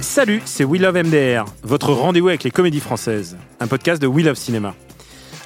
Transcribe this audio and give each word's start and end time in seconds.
Salut, 0.00 0.40
c'est 0.44 0.62
We 0.62 0.80
Love 0.80 1.02
MDR, 1.02 1.44
votre 1.64 1.92
rendez-vous 1.92 2.28
avec 2.28 2.44
les 2.44 2.52
comédies 2.52 2.78
françaises, 2.78 3.36
un 3.58 3.66
podcast 3.66 4.00
de 4.00 4.06
We 4.06 4.24
Love 4.24 4.36
Cinéma. 4.36 4.76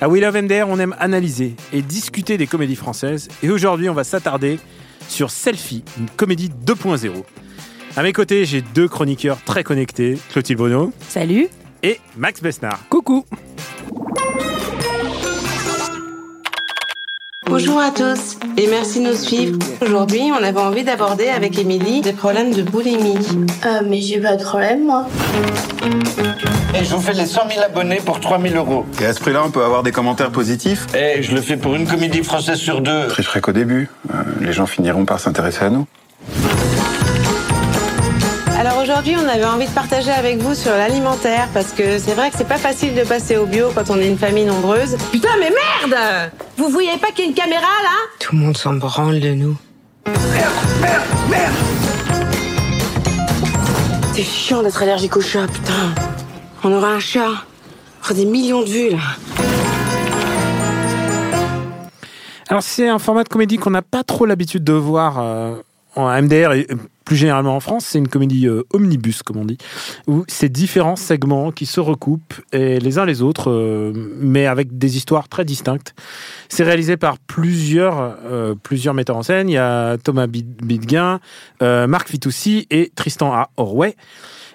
À 0.03 0.09
We 0.11 0.21
Love 0.21 0.43
MDR, 0.43 0.69
on 0.69 0.79
aime 0.79 0.95
analyser 0.99 1.57
et 1.73 1.81
discuter 1.81 2.37
des 2.37 2.47
comédies 2.47 2.77
françaises, 2.77 3.29
et 3.43 3.49
aujourd'hui, 3.49 3.89
on 3.89 3.95
va 3.95 4.05
s'attarder 4.05 4.61
sur 5.09 5.31
Selfie, 5.31 5.83
une 5.99 6.11
comédie 6.11 6.51
2.0. 6.67 7.25
À 7.97 8.03
mes 8.03 8.13
côtés, 8.13 8.45
j'ai 8.45 8.61
deux 8.61 8.89
chroniqueurs 8.89 9.43
très 9.43 9.65
connectés, 9.65 10.19
Clotilde 10.31 10.59
Bonneau 10.59 10.93
Salut 11.09 11.49
et 11.83 11.99
Max 12.19 12.43
Besnard. 12.43 12.81
Coucou 12.91 13.25
Bonjour 17.49 17.81
à 17.81 17.91
tous 17.91 18.37
et 18.59 18.67
merci 18.67 19.03
de 19.03 19.09
nous 19.09 19.17
suivre. 19.17 19.59
Aujourd'hui, 19.81 20.31
on 20.39 20.45
avait 20.45 20.61
envie 20.61 20.85
d'aborder 20.85 21.29
avec 21.29 21.59
Émilie 21.59 22.03
des 22.03 22.13
problèmes 22.13 22.53
de 22.53 22.63
boulimie. 22.63 23.17
Euh, 23.65 23.81
mais 23.87 24.01
j'ai 24.03 24.21
pas 24.21 24.37
de 24.37 24.43
problème, 24.43 24.85
moi. 24.85 25.07
Et 26.75 26.85
je 26.85 26.95
vous 26.95 27.01
fais 27.01 27.15
les 27.15 27.25
100 27.25 27.49
000 27.49 27.63
abonnés 27.65 28.01
pour 28.05 28.21
3 28.21 28.39
000 28.39 28.55
euros. 28.55 28.85
Et 29.01 29.07
à 29.07 29.15
ce 29.15 29.21
prix-là, 29.21 29.43
on 29.47 29.51
peut 29.51 29.65
avoir 29.65 29.83
des 29.83 29.93
commentaires 29.93 30.31
positifs 30.31 30.87
Et 30.95 31.23
je 31.23 31.35
le 31.35 31.41
fais 31.41 31.57
pour 31.57 31.75
une 31.75 31.87
comédie 31.87 32.23
française 32.23 32.59
sur 32.59 32.83
deux. 32.83 33.09
Je 33.17 33.23
ferai 33.23 33.41
qu'au 33.41 33.53
début. 33.53 33.89
Euh, 34.13 34.23
les 34.41 34.53
gens 34.53 34.67
finiront 34.67 35.07
par 35.07 35.19
s'intéresser 35.19 35.65
à 35.65 35.71
nous. 35.71 35.87
Alors 38.59 38.79
aujourd'hui, 38.83 39.15
on 39.17 39.29
avait 39.29 39.45
envie 39.45 39.67
de 39.67 39.71
partager 39.71 40.11
avec 40.11 40.39
vous 40.39 40.53
sur 40.53 40.73
l'alimentaire 40.73 41.49
parce 41.55 41.71
que 41.71 41.97
c'est 42.01 42.15
vrai 42.15 42.29
que 42.29 42.37
c'est 42.37 42.49
pas 42.49 42.59
facile 42.59 42.93
de 42.93 43.05
passer 43.05 43.37
au 43.37 43.47
bio 43.47 43.69
quand 43.73 43.89
on 43.89 43.99
est 43.99 44.09
une 44.09 44.19
famille 44.19 44.47
nombreuse. 44.47 44.97
Putain, 45.13 45.29
mais 45.39 45.51
merde 45.51 46.33
Vous 46.57 46.69
voyez 46.69 46.99
pas 46.99 47.13
qu'il 47.13 47.21
y 47.21 47.29
a 47.29 47.31
une 47.31 47.37
caméra 47.37 47.61
là? 47.61 47.95
Tout 48.19 48.35
le 48.35 48.43
monde 48.43 48.57
s'en 48.57 48.75
branle 48.75 49.21
de 49.21 49.33
nous. 49.33 49.57
Merde, 50.07 50.53
merde, 50.81 51.05
merde 51.31 51.55
C'est 54.15 54.25
chiant 54.25 54.65
d'être 54.65 54.83
allergique 54.83 55.17
au 55.17 55.21
chat, 55.21 55.47
putain. 55.47 55.95
On 56.65 56.73
aura 56.73 56.89
un 56.89 57.01
chat. 57.01 57.31
On 58.01 58.03
fera 58.03 58.15
des 58.15 58.25
millions 58.25 58.63
de 58.63 58.69
vues 58.69 58.91
là. 58.91 59.45
Alors 62.49 62.65
c'est 62.65 62.89
un 62.89 62.99
format 62.99 63.23
de 63.23 63.29
comédie 63.29 63.59
qu'on 63.59 63.71
n'a 63.71 63.83
pas 63.83 64.03
trop 64.03 64.27
l'habitude 64.27 64.65
de 64.65 64.73
voir 64.73 65.21
euh, 65.21 65.55
en 65.95 66.11
MDR 66.23 66.55
et 66.55 66.67
plus 67.09 67.17
généralement 67.17 67.57
en 67.57 67.61
France. 67.61 67.87
C'est 67.87 67.99
une 67.99 68.07
comédie 68.09 68.47
euh, 68.47 68.65
omnibus, 68.75 69.23
comme 69.23 69.39
on 69.39 69.47
dit, 69.47 69.57
où 70.07 70.25
c'est 70.29 70.51
différents 70.51 70.95
segments 70.95 71.53
qui 71.53 71.65
se 71.65 71.81
recoupent 71.81 72.35
et 72.53 72.79
les 72.81 72.99
uns 72.99 73.07
les 73.07 73.23
autres, 73.23 73.51
euh, 73.51 73.93
mais 74.21 74.45
avec 74.45 74.77
des 74.77 74.99
histoires 74.99 75.27
très 75.27 75.47
distinctes. 75.47 75.95
C'est 76.51 76.65
réalisé 76.65 76.99
par 76.99 77.17
plusieurs, 77.19 78.19
euh, 78.27 78.55
plusieurs 78.63 78.93
metteurs 78.93 79.17
en 79.17 79.23
scène. 79.23 79.49
Il 79.49 79.55
y 79.55 79.57
a 79.59 79.97
Thomas 79.97 80.27
Bid- 80.27 80.63
Bidguin, 80.63 81.19
Marc 81.63 82.11
Fitoussi 82.11 82.67
et 82.71 82.93
Tristan 82.95 83.33
A. 83.33 83.49
Orway. 83.57 83.97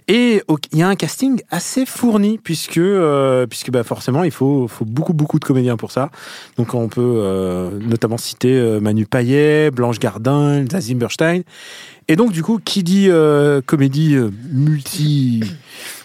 Et 0.08 0.42
il 0.74 0.80
y 0.80 0.84
a 0.84 0.88
un 0.88 0.96
casting 0.96 1.42
assez 1.50 1.86
fourni 1.86 2.38
puisque 2.38 2.78
euh, 2.78 3.48
puisque 3.48 3.72
bah 3.72 3.84
forcément 3.84 4.24
il 4.24 4.32
faut 4.32 4.68
faut 4.68 4.86
beaucoup 4.86 5.14
beaucoup 5.14 5.40
de 5.40 5.46
comédiens 5.46 5.78
pour 5.78 5.92
ça. 5.92 6.10
Donc 6.58 6.74
on 6.74 6.90
peut 6.90 7.02
euh, 7.02 7.80
notamment 7.80 8.18
citer 8.18 8.54
euh, 8.54 8.80
Manu 8.80 9.06
Payet, 9.06 9.72
Blanche 9.72 10.00
Gardin, 10.00 10.66
Zazim 10.70 10.98
Burstein. 10.98 11.42
Et 12.10 12.18
donc 12.18 12.34
du 12.34 12.44
coup 12.44 12.60
qui 12.64 12.84
dit 12.84 13.10
comédie 13.66 14.18
multi 14.52 15.42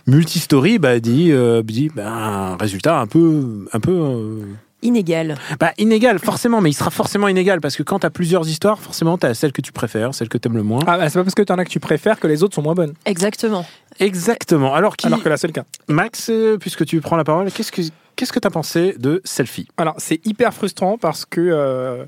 multi 0.06 0.38
story 0.38 0.78
bah 0.78 1.00
dit 1.00 1.32
dit 1.64 1.90
bah, 1.94 2.08
un 2.08 2.56
résultat 2.56 3.00
un 3.00 3.06
peu 3.06 3.66
un 3.72 3.80
peu 3.80 4.42
Inégal. 4.82 5.36
bah, 5.58 5.72
inégal, 5.78 6.18
forcément, 6.18 6.60
mais 6.60 6.70
il 6.70 6.74
sera 6.74 6.90
forcément 6.90 7.26
inégal 7.28 7.60
parce 7.60 7.76
que 7.76 7.82
quand 7.82 7.98
t'as 8.00 8.10
plusieurs 8.10 8.48
histoires, 8.48 8.80
forcément 8.80 9.18
t'as 9.18 9.34
celle 9.34 9.52
que 9.52 9.60
tu 9.60 9.72
préfères, 9.72 10.14
celle 10.14 10.28
que 10.28 10.38
t'aimes 10.38 10.56
le 10.56 10.62
moins. 10.62 10.80
Ah, 10.86 10.98
bah, 10.98 11.08
c'est 11.08 11.18
pas 11.18 11.24
parce 11.24 11.34
que 11.34 11.42
t'en 11.42 11.58
as 11.58 11.64
que 11.64 11.70
tu 11.70 11.80
préfères 11.80 12.20
que 12.20 12.26
les 12.26 12.42
autres 12.42 12.54
sont 12.54 12.62
moins 12.62 12.74
bonnes. 12.74 12.94
Exactement. 13.04 13.66
Exactement. 13.98 14.74
Alors, 14.74 14.96
qui, 14.96 15.06
Alors 15.06 15.22
que 15.22 15.28
là, 15.28 15.36
c'est 15.36 15.48
le 15.48 15.52
cas. 15.52 15.64
Max, 15.88 16.30
puisque 16.60 16.84
tu 16.84 17.00
prends 17.00 17.16
la 17.16 17.24
parole, 17.24 17.50
qu'est-ce 17.50 17.72
que 17.72 17.82
qu'est-ce 18.14 18.32
que 18.32 18.38
t'as 18.38 18.50
pensé 18.50 18.94
de 18.98 19.20
Selfie? 19.24 19.68
Alors, 19.76 19.94
c'est 19.98 20.24
hyper 20.26 20.54
frustrant 20.54 20.98
parce 20.98 21.24
que. 21.24 21.40
euh, 21.40 22.04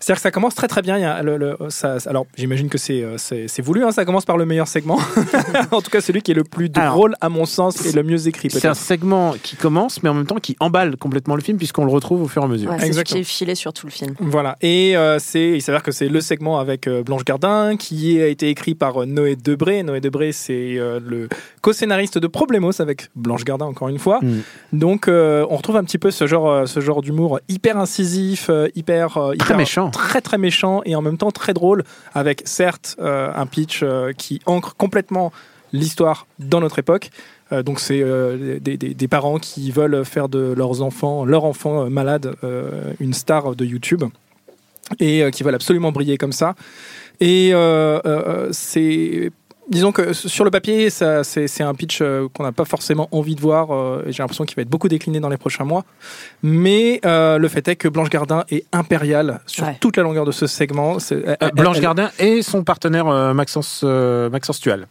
c'est-à-dire 0.00 0.16
que 0.16 0.22
ça 0.22 0.30
commence 0.30 0.54
très 0.54 0.66
très 0.66 0.82
bien. 0.82 0.96
Il 0.98 1.02
y 1.02 1.04
a 1.04 1.22
le- 1.22 1.36
le- 1.36 1.56
ça- 1.68 1.98
alors, 2.06 2.26
j'imagine 2.36 2.68
que 2.68 2.78
c'est 2.78 3.02
euh, 3.02 3.16
c'est 3.18 3.62
voulu. 3.62 3.84
hein, 3.84 3.92
ça 3.92 4.04
commence 4.04 4.24
par 4.24 4.36
le 4.36 4.46
meilleur 4.46 4.66
segment. 4.66 4.98
en 5.70 5.80
tout 5.82 5.90
cas, 5.90 6.00
celui 6.00 6.22
qui 6.22 6.30
est 6.32 6.34
le 6.34 6.44
plus 6.44 6.70
Alors, 6.74 6.94
drôle 6.94 7.14
à 7.20 7.28
mon 7.28 7.44
sens 7.44 7.84
et 7.86 7.92
le 7.92 8.02
mieux 8.02 8.26
écrit. 8.26 8.50
C'est 8.50 8.66
un 8.66 8.74
segment 8.74 9.34
qui 9.42 9.56
commence, 9.56 10.02
mais 10.02 10.08
en 10.08 10.14
même 10.14 10.26
temps 10.26 10.36
qui 10.36 10.56
emballe 10.60 10.96
complètement 10.96 11.36
le 11.36 11.42
film 11.42 11.58
puisqu'on 11.58 11.84
le 11.84 11.90
retrouve 11.92 12.22
au 12.22 12.28
fur 12.28 12.42
et 12.42 12.44
à 12.44 12.48
mesure. 12.48 12.70
Ouais, 12.70 12.76
c'est 12.78 12.82
ce 12.84 12.86
Exactement. 12.88 13.14
qui 13.16 13.20
est 13.20 13.24
filé 13.24 13.54
sur 13.54 13.72
tout 13.72 13.86
le 13.86 13.92
film. 13.92 14.14
Voilà. 14.20 14.56
Et 14.62 14.96
euh, 14.96 15.18
c'est, 15.18 15.50
il 15.50 15.62
s'avère 15.62 15.82
que 15.82 15.92
c'est 15.92 16.08
le 16.08 16.20
segment 16.20 16.58
avec 16.58 16.86
euh, 16.86 17.02
Blanche 17.02 17.24
Gardin 17.24 17.76
qui 17.76 18.20
a 18.20 18.26
été 18.26 18.48
écrit 18.48 18.74
par 18.74 19.02
euh, 19.02 19.06
Noé 19.06 19.36
Debré. 19.36 19.82
Noé 19.82 20.00
Debré, 20.00 20.32
c'est 20.32 20.76
euh, 20.78 20.98
le 21.04 21.28
co-scénariste 21.62 22.18
de 22.18 22.26
Problemos 22.26 22.80
avec 22.80 23.08
Blanche 23.14 23.44
Gardin 23.44 23.66
encore 23.66 23.88
une 23.88 23.98
fois. 23.98 24.20
Mm. 24.22 24.40
Donc, 24.72 25.08
euh, 25.08 25.46
on 25.50 25.56
retrouve 25.56 25.76
un 25.76 25.84
petit 25.84 25.98
peu 25.98 26.10
ce 26.10 26.26
genre, 26.26 26.66
ce 26.66 26.80
genre 26.80 27.02
d'humour 27.02 27.40
hyper 27.48 27.76
incisif, 27.78 28.50
hyper, 28.74 29.16
euh, 29.18 29.34
Très 29.38 29.54
hyper- 29.54 29.56
très 29.90 30.20
très 30.20 30.38
méchant 30.38 30.80
et 30.84 30.94
en 30.94 31.02
même 31.02 31.16
temps 31.18 31.30
très 31.30 31.52
drôle, 31.54 31.84
avec 32.14 32.42
certes 32.44 32.96
euh, 33.00 33.30
un 33.34 33.46
pitch 33.46 33.80
euh, 33.82 34.12
qui 34.12 34.40
ancre 34.46 34.74
complètement 34.76 35.32
l'histoire 35.72 36.26
dans 36.38 36.60
notre 36.60 36.78
époque. 36.78 37.10
Euh, 37.52 37.62
donc 37.62 37.80
c'est 37.80 38.02
des, 38.60 38.76
des- 38.76 39.08
parents 39.08 39.38
qui 39.38 39.70
veulent 39.70 40.04
faire 40.04 40.28
de 40.28 40.54
leurs 40.56 40.82
enfants, 40.82 41.24
leur 41.24 41.44
enfant 41.44 41.90
malade, 41.90 42.34
une 43.00 43.12
star 43.14 43.54
de 43.56 43.64
YouTube 43.64 44.04
et 44.98 45.30
qui 45.32 45.42
veulent 45.42 45.54
absolument 45.54 45.92
briller 45.92 46.16
comme 46.18 46.32
ça. 46.32 46.54
Et 47.20 47.52
c'est 48.52 49.30
Disons 49.70 49.92
que 49.92 50.12
sur 50.12 50.44
le 50.44 50.50
papier, 50.50 50.90
ça, 50.90 51.22
c'est, 51.24 51.46
c'est 51.46 51.62
un 51.62 51.74
pitch 51.74 52.00
euh, 52.02 52.26
qu'on 52.34 52.42
n'a 52.42 52.50
pas 52.52 52.64
forcément 52.64 53.08
envie 53.12 53.36
de 53.36 53.40
voir 53.40 53.70
euh, 53.70 54.02
et 54.06 54.12
j'ai 54.12 54.22
l'impression 54.22 54.44
qu'il 54.44 54.56
va 54.56 54.62
être 54.62 54.68
beaucoup 54.68 54.88
décliné 54.88 55.20
dans 55.20 55.28
les 55.28 55.36
prochains 55.36 55.64
mois. 55.64 55.84
Mais 56.42 57.00
euh, 57.04 57.38
le 57.38 57.48
fait 57.48 57.66
est 57.68 57.76
que 57.76 57.86
Blanche 57.88 58.10
Gardin 58.10 58.44
est 58.50 58.64
impériale 58.72 59.40
sur 59.46 59.64
Ouais. 59.64 59.76
toute 59.80 59.96
la 59.96 60.02
longueur 60.02 60.24
de 60.24 60.32
ce 60.32 60.46
segment. 60.46 60.98
C'est- 60.98 61.22
elle- 61.24 61.36
Euh, 61.42 61.50
Blanche 61.54 61.76
elle- 61.76 61.82
Gardin 61.82 62.10
et 62.18 62.42
son 62.42 62.64
partenaire 62.64 63.06
euh, 63.08 63.32
Maxence, 63.32 63.82
euh, 63.84 64.28
Maxence 64.30 64.58
Tual. 64.60 64.86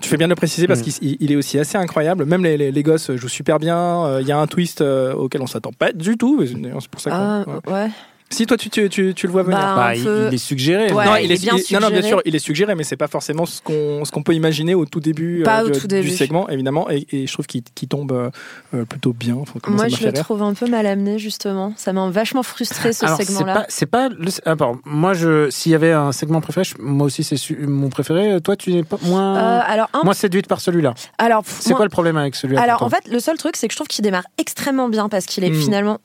Tu 0.00 0.08
fais 0.08 0.16
bien 0.16 0.26
de 0.26 0.32
le 0.32 0.36
préciser 0.36 0.66
parce 0.66 0.80
Mm. 0.80 0.82
qu'il 0.82 0.94
il- 1.12 1.16
il 1.20 1.32
est 1.32 1.36
aussi 1.36 1.58
assez 1.58 1.78
incroyable. 1.78 2.24
Même 2.24 2.42
les, 2.42 2.56
les, 2.56 2.72
les 2.72 2.82
gosses 2.82 3.12
jouent 3.14 3.28
super 3.28 3.58
bien. 3.60 4.04
Euh, 4.06 4.18
Il 4.20 4.26
y 4.26 4.32
a 4.32 4.38
un 4.38 4.46
twist 4.48 4.80
euh, 4.80 5.14
auquel 5.14 5.42
on 5.42 5.46
s'attend 5.46 5.72
pas 5.72 5.92
du 5.92 6.16
tout. 6.16 6.44
C'est 6.44 6.88
pour 6.90 7.00
ça 7.00 7.10
qu'on- 7.10 7.16
Ah, 7.16 7.44
ouais. 7.46 7.72
ouais. 7.72 7.88
Si 8.30 8.46
toi 8.46 8.56
tu, 8.56 8.68
tu, 8.68 8.88
tu, 8.88 9.14
tu 9.14 9.26
le 9.26 9.32
vois 9.32 9.44
venir. 9.44 9.58
Bah, 9.58 9.74
Bah, 9.76 9.86
un 9.88 9.94
il, 9.94 10.02
peu- 10.02 10.26
il 10.28 10.34
est 10.34 10.38
suggéré. 10.38 10.92
Ouais, 10.92 11.04
non, 11.04 11.16
il 11.16 11.30
est 11.30 11.40
bien 11.40 11.52
non, 11.72 11.80
non, 11.80 11.90
bien 11.90 12.02
sûr, 12.02 12.20
il 12.24 12.34
est 12.34 12.40
suggéré, 12.40 12.74
mais 12.74 12.82
c'est 12.82 12.96
pas 12.96 13.06
forcément 13.06 13.46
ce 13.46 13.60
qu'on 13.62 14.04
ce 14.04 14.10
qu'on 14.10 14.22
peut 14.24 14.34
imaginer 14.34 14.74
au 14.74 14.86
tout 14.86 14.98
début, 14.98 15.42
Pas 15.44 15.62
euh, 15.62 15.66
au 15.66 15.70
du, 15.70 15.78
tout 15.78 15.86
début. 15.86 16.08
du 16.08 16.16
segment, 16.16 16.48
évidemment. 16.48 16.90
Et, 16.90 17.06
et 17.12 17.26
je 17.28 17.32
trouve 17.32 17.46
qu'il 17.46 17.62
tombe 17.88 18.10
euh, 18.12 18.30
euh, 18.74 18.84
plutôt 18.86 19.12
bien. 19.12 19.34
Moi, 19.68 19.88
je 19.88 20.02
le 20.02 20.10
rire. 20.10 20.24
trouve 20.24 20.42
un 20.42 20.54
peu 20.54 20.66
mal 20.66 20.86
amené, 20.86 21.18
justement. 21.18 21.74
Ça 21.76 21.92
m'a 21.92 22.08
vachement 22.10 22.42
frustré, 22.42 22.92
ce 22.92 23.06
c'est 23.06 23.24
segment-là. 23.24 23.54
pas, 23.54 23.66
c'est 23.68 23.86
pas 23.86 24.08
le, 24.08 24.30
ah, 24.46 24.56
pardon. 24.56 24.80
moi 24.84 25.14
je, 25.14 25.48
s'il 25.50 25.70
y 25.70 25.74
avait 25.76 25.92
un 25.92 26.10
segment 26.10 26.40
préféré, 26.40 26.64
je- 26.64 26.74
moi 26.82 27.06
aussi 27.06 27.22
c'est 27.22 27.36
su- 27.36 27.56
mon 27.66 27.88
préféré. 27.88 28.40
Toi, 28.40 28.56
tu 28.56 28.72
n'es 28.72 28.82
pas 28.82 28.98
moins, 29.02 29.36
Euh, 29.36 29.60
alors, 29.64 29.88
un- 29.92 30.02
moins 30.02 30.14
séduite 30.14 30.48
par 30.48 30.60
celui-là. 30.60 30.94
alors, 31.18 31.44
C'est 31.46 31.68
moi- 31.70 31.76
quoi 31.76 31.84
le 31.86 31.90
problème 31.90 32.16
avec 32.16 32.34
celui-là 32.34 32.60
Alors 32.62 32.82
en 32.82 32.88
fait, 32.90 33.06
le 33.08 33.20
seul 33.20 33.36
truc, 33.36 33.56
c'est 33.56 33.68
que 33.68 33.72
je 33.72 33.76
trouve 33.76 33.86
qu'il 33.88 34.02
démarre 34.02 34.24
extrêmement 34.38 34.88
bien 34.88 35.08
parce 35.08 35.26
qu'il 35.26 35.44
est 35.44 35.50
Mm. 35.50 35.54
finalement 35.60 35.98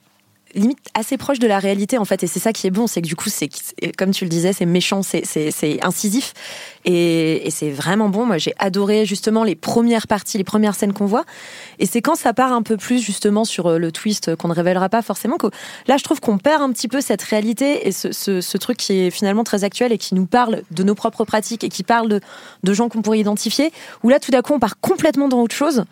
limite 0.55 0.79
assez 0.93 1.17
proche 1.17 1.39
de 1.39 1.47
la 1.47 1.59
réalité 1.59 1.97
en 1.97 2.05
fait 2.05 2.23
et 2.23 2.27
c'est 2.27 2.39
ça 2.39 2.53
qui 2.53 2.67
est 2.67 2.71
bon 2.71 2.87
c'est 2.87 3.01
que 3.01 3.07
du 3.07 3.15
coup 3.15 3.29
c'est 3.29 3.49
comme 3.97 4.11
tu 4.11 4.25
le 4.25 4.29
disais 4.29 4.53
c'est 4.53 4.65
méchant 4.65 5.01
c'est 5.03 5.23
incisif 5.83 6.33
et, 6.85 7.47
et 7.47 7.51
c'est 7.51 7.71
vraiment 7.71 8.09
bon. 8.09 8.25
Moi 8.25 8.37
j'ai 8.37 8.53
adoré 8.57 9.05
justement 9.05 9.43
les 9.43 9.55
premières 9.55 10.07
parties 10.07 10.37
les 10.37 10.43
premières 10.43 10.75
scènes 10.75 10.93
qu'on 10.93 11.05
voit 11.05 11.25
et 11.77 11.85
c'est 11.85 12.01
quand 12.01 12.15
ça 12.15 12.33
part 12.33 12.53
un 12.53 12.61
peu 12.61 12.77
plus 12.77 12.99
justement 12.99 13.45
sur 13.45 13.67
euh, 13.67 13.77
le 13.77 13.91
twist 13.91 14.35
qu'on 14.35 14.47
ne 14.47 14.53
révélera 14.53 14.89
pas 14.89 15.01
forcément 15.01 15.37
que 15.37 15.47
là 15.87 15.97
je 15.97 16.03
trouve 16.03 16.19
qu'on 16.19 16.37
perd 16.37 16.61
un 16.61 16.71
petit 16.71 16.87
peu 16.87 17.01
cette 17.01 17.21
réalité 17.21 17.87
et 17.87 17.91
ce, 17.91 18.11
ce, 18.11 18.41
ce 18.41 18.57
truc 18.57 18.77
qui 18.77 18.93
est 18.93 19.11
finalement 19.11 19.43
très 19.43 19.63
actuel 19.63 19.91
et 19.91 19.97
qui 19.97 20.15
nous 20.15 20.25
parle 20.25 20.63
de 20.71 20.83
nos 20.83 20.95
propres 20.95 21.25
pratiques 21.25 21.63
et 21.63 21.69
qui 21.69 21.83
parle 21.83 22.09
de, 22.09 22.21
de 22.63 22.73
gens 22.73 22.89
qu'on 22.89 23.01
pourrait 23.01 23.19
identifier 23.19 23.71
où 24.03 24.09
là 24.09 24.19
tout 24.19 24.31
d'un 24.31 24.41
coup 24.41 24.53
on 24.53 24.59
part 24.59 24.79
complètement 24.79 25.27
dans 25.27 25.41
autre 25.41 25.55
chose 25.55 25.85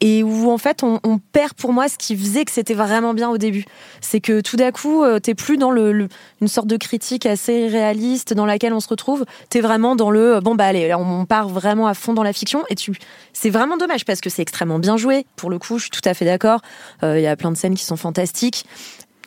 et 0.00 0.22
où 0.22 0.50
en 0.50 0.58
fait 0.58 0.82
on, 0.82 0.98
on 1.04 1.18
perd 1.18 1.54
pour 1.54 1.72
moi 1.72 1.88
ce 1.88 1.96
qui 1.96 2.16
faisait 2.16 2.44
que 2.44 2.50
c'était 2.52 2.74
vraiment 2.74 3.14
bien 3.14 3.30
au 3.30 3.38
début. 3.38 3.64
C'est 4.00 4.20
que 4.20 4.40
tout 4.40 4.56
d'un 4.56 4.70
coup, 4.72 5.02
euh, 5.04 5.18
t'es 5.20 5.34
plus 5.34 5.56
dans 5.56 5.70
le, 5.70 5.92
le- 5.92 6.08
une 6.40 6.48
sorte 6.48 6.66
de 6.66 6.76
critique 6.76 7.26
assez 7.26 7.68
réaliste 7.68 8.34
dans 8.34 8.46
laquelle 8.46 8.72
on 8.72 8.80
se 8.80 8.88
retrouve. 8.88 9.24
T'es 9.50 9.60
vraiment 9.60 9.96
dans 9.96 10.10
le 10.10 10.36
euh, 10.36 10.40
bon 10.40 10.54
bah 10.54 10.66
allez, 10.66 10.88
là, 10.88 10.98
on, 10.98 11.24
part 11.26 11.48
vraiment 11.48 11.86
à 11.86 11.94
fond 11.94 12.12
dans 12.12 12.22
la 12.22 12.32
fiction 12.32 12.64
et 12.68 12.74
tu 12.74 12.92
c'est 13.32 13.50
vraiment 13.50 13.76
dommage 13.76 14.04
parce 14.04 14.20
que 14.20 14.28
c'est 14.30 14.42
extrêmement 14.42 14.78
bien 14.78 14.96
joué. 14.96 15.26
Pour 15.36 15.48
le 15.50 15.58
coup, 15.58 15.78
je 15.78 15.84
suis 15.84 15.90
tout 15.90 16.06
à 16.06 16.12
fait 16.14 16.24
d'accord. 16.24 16.60
Euh, 17.02 17.18
Il 17.18 17.22
y 17.22 17.26
a 17.26 17.36
plein 17.36 17.50
de 17.50 17.56
scènes 17.56 17.74
qui 17.74 17.84
sont 17.84 17.96
fantastiques. 17.96 18.64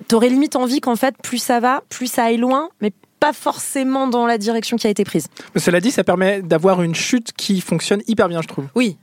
T'aurais 0.07 0.29
limite 0.29 0.55
envie 0.55 0.79
qu'en 0.79 0.95
fait 0.95 1.15
plus 1.23 1.39
ça 1.39 1.59
va, 1.59 1.81
plus 1.89 2.05
ça 2.07 2.25
aille 2.25 2.37
loin, 2.37 2.69
mais 2.81 2.91
pas 3.19 3.33
forcément 3.33 4.07
dans 4.07 4.27
la 4.27 4.37
direction 4.37 4.77
qui 4.77 4.85
a 4.85 4.91
été 4.91 5.03
prise. 5.03 5.25
Mais 5.55 5.61
Cela 5.61 5.79
dit, 5.79 5.89
ça 5.89 6.03
permet 6.03 6.43
d'avoir 6.43 6.83
une 6.83 6.93
chute 6.93 7.31
qui 7.35 7.61
fonctionne 7.61 8.01
hyper 8.07 8.29
bien, 8.29 8.43
je 8.43 8.47
trouve. 8.47 8.65
Oui. 8.75 8.95